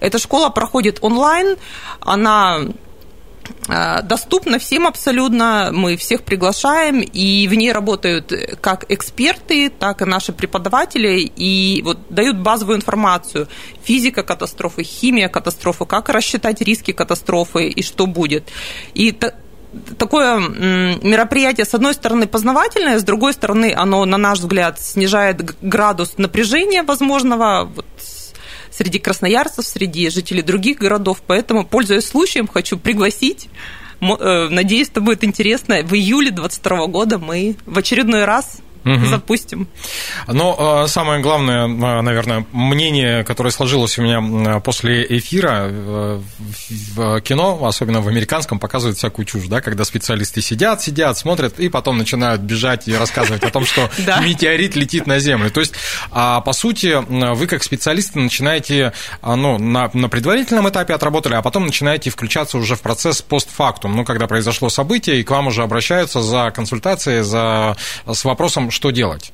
Эта 0.00 0.18
школа 0.18 0.50
проходит 0.50 0.98
онлайн, 1.00 1.56
она 2.00 2.60
доступна 4.02 4.58
всем 4.58 4.86
абсолютно, 4.86 5.70
мы 5.72 5.96
всех 5.96 6.22
приглашаем, 6.22 7.00
и 7.00 7.46
в 7.48 7.54
ней 7.54 7.72
работают 7.72 8.32
как 8.60 8.84
эксперты, 8.88 9.70
так 9.70 10.02
и 10.02 10.04
наши 10.04 10.32
преподаватели, 10.32 11.20
и 11.20 11.82
вот 11.82 11.98
дают 12.10 12.38
базовую 12.38 12.76
информацию. 12.76 13.48
Физика 13.82 14.22
катастрофы, 14.22 14.82
химия 14.82 15.28
катастрофы, 15.28 15.86
как 15.86 16.08
рассчитать 16.08 16.60
риски 16.60 16.92
катастрофы 16.92 17.68
и 17.68 17.82
что 17.82 18.06
будет. 18.06 18.48
И 18.94 19.16
такое 19.98 20.38
мероприятие, 20.38 21.64
с 21.64 21.74
одной 21.74 21.94
стороны, 21.94 22.26
познавательное, 22.26 22.98
с 22.98 23.04
другой 23.04 23.32
стороны, 23.32 23.72
оно, 23.76 24.04
на 24.04 24.18
наш 24.18 24.40
взгляд, 24.40 24.80
снижает 24.80 25.56
градус 25.60 26.14
напряжения 26.16 26.82
возможного 26.82 27.70
вот, 27.72 27.86
среди 28.70 28.98
красноярцев, 28.98 29.66
среди 29.66 30.08
жителей 30.10 30.42
других 30.42 30.78
городов. 30.78 31.22
Поэтому, 31.26 31.64
пользуясь 31.64 32.06
случаем, 32.06 32.46
хочу 32.46 32.78
пригласить 32.78 33.48
э, 34.00 34.48
Надеюсь, 34.50 34.88
это 34.88 35.00
будет 35.00 35.24
интересно. 35.24 35.82
В 35.82 35.94
июле 35.94 36.30
2022 36.30 36.86
года 36.86 37.18
мы 37.18 37.56
в 37.66 37.78
очередной 37.78 38.24
раз 38.24 38.58
угу. 38.84 39.06
запустим. 39.06 39.68
Но 40.26 40.86
самое 40.86 41.20
главное, 41.20 41.66
наверное, 41.66 42.46
мнение, 42.52 43.24
которое 43.24 43.50
сложилось 43.50 43.98
у 43.98 44.02
меня 44.02 44.60
после 44.60 45.06
эфира 45.18 45.68
э, 45.70 46.20
в 46.94 47.20
кино, 47.20 47.66
особенно 47.66 48.00
в 48.00 48.08
американском, 48.08 48.58
показывает 48.58 48.98
всякую 48.98 49.26
чушь, 49.26 49.46
да, 49.46 49.60
когда 49.60 49.84
специалисты 49.84 50.40
сидят, 50.40 50.82
сидят, 50.82 51.18
смотрят 51.18 51.58
и 51.58 51.68
потом 51.68 51.98
начинают 51.98 52.42
бежать 52.42 52.88
и 52.88 52.94
рассказывать 52.94 53.42
о 53.42 53.50
том, 53.50 53.64
что 53.64 53.90
метеорит 54.22 54.76
летит 54.76 55.06
на 55.06 55.18
Землю. 55.18 55.50
То 55.50 55.60
есть, 55.60 55.74
а, 56.10 56.40
по 56.40 56.52
сути, 56.52 56.98
вы 57.34 57.46
как 57.46 57.62
специалисты 57.62 58.18
начинаете, 58.18 58.92
а, 59.22 59.36
ну, 59.36 59.58
на, 59.58 59.90
на 59.92 60.08
предварительном 60.08 60.68
этапе 60.68 60.94
отработали, 60.94 61.34
а 61.34 61.42
потом 61.42 61.66
начинаете 61.66 62.10
включаться 62.10 62.58
уже 62.58 62.76
в 62.76 62.82
процесс 62.82 63.22
постфактум, 63.22 63.96
ну, 63.96 64.04
когда 64.04 64.26
произошло 64.26 64.68
событие, 64.68 65.20
и 65.20 65.24
к 65.24 65.30
вам 65.30 65.48
уже 65.48 65.62
обращаются 65.62 66.22
за 66.22 66.50
консультацией, 66.50 67.22
за, 67.22 67.76
с 68.06 68.24
вопросом, 68.24 68.69
что 68.70 68.90
делать? 68.90 69.32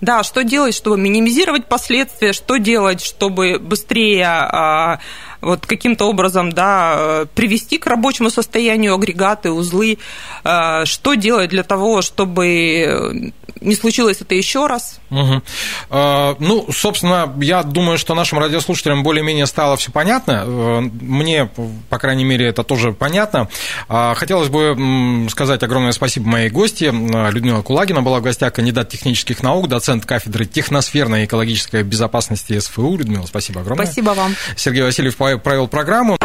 Да, 0.00 0.22
что 0.22 0.44
делать, 0.44 0.74
чтобы 0.74 0.96
минимизировать 0.96 1.66
последствия, 1.66 2.32
что 2.32 2.56
делать, 2.56 3.02
чтобы 3.02 3.58
быстрее 3.58 4.26
а, 4.26 5.00
вот 5.40 5.66
каким-то 5.66 6.06
образом 6.06 6.52
да, 6.52 7.26
привести 7.34 7.78
к 7.78 7.86
рабочему 7.86 8.30
состоянию 8.30 8.94
агрегаты, 8.94 9.50
узлы, 9.50 9.98
а, 10.44 10.84
что 10.84 11.14
делать 11.14 11.50
для 11.50 11.62
того, 11.62 12.02
чтобы 12.02 13.32
не 13.60 13.74
случилось 13.74 14.18
это 14.20 14.34
еще 14.34 14.66
раз. 14.66 15.00
Угу. 15.10 15.42
Ну, 15.90 16.68
собственно, 16.72 17.32
я 17.40 17.62
думаю, 17.62 17.98
что 17.98 18.14
нашим 18.14 18.38
радиослушателям 18.38 19.02
более-менее 19.02 19.46
стало 19.46 19.76
все 19.76 19.90
понятно. 19.90 20.44
Э, 20.46 20.80
мне, 20.80 21.50
по 21.88 21.98
крайней 21.98 22.24
мере, 22.24 22.46
это 22.46 22.62
тоже 22.62 22.92
понятно. 22.92 23.48
Хотелось 23.88 24.48
бы 24.48 25.28
сказать 25.30 25.62
огромное 25.62 25.92
спасибо 25.92 26.28
моей 26.28 26.48
гости. 26.48 26.84
Людмила 27.30 27.62
Кулагина 27.62 28.02
была 28.02 28.20
в 28.20 28.22
гостях, 28.22 28.52
кандидат 28.54 28.88
технических 28.88 29.42
наук, 29.42 29.68
доцент 29.68 30.06
кафедры 30.06 30.46
техносферной 30.46 31.22
и 31.22 31.24
экологической 31.26 31.82
безопасности 31.82 32.58
СФУ. 32.58 32.96
Людмила, 32.96 33.26
спасибо 33.26 33.60
огромное. 33.60 33.86
Спасибо 33.86 34.10
вам. 34.10 34.34
Сергей 34.56 34.82
Васильев 34.82 35.16
провел 35.38 35.68
программу. 35.68 36.16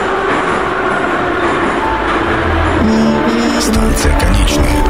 Станция 3.60 4.20
конечная. 4.20 4.85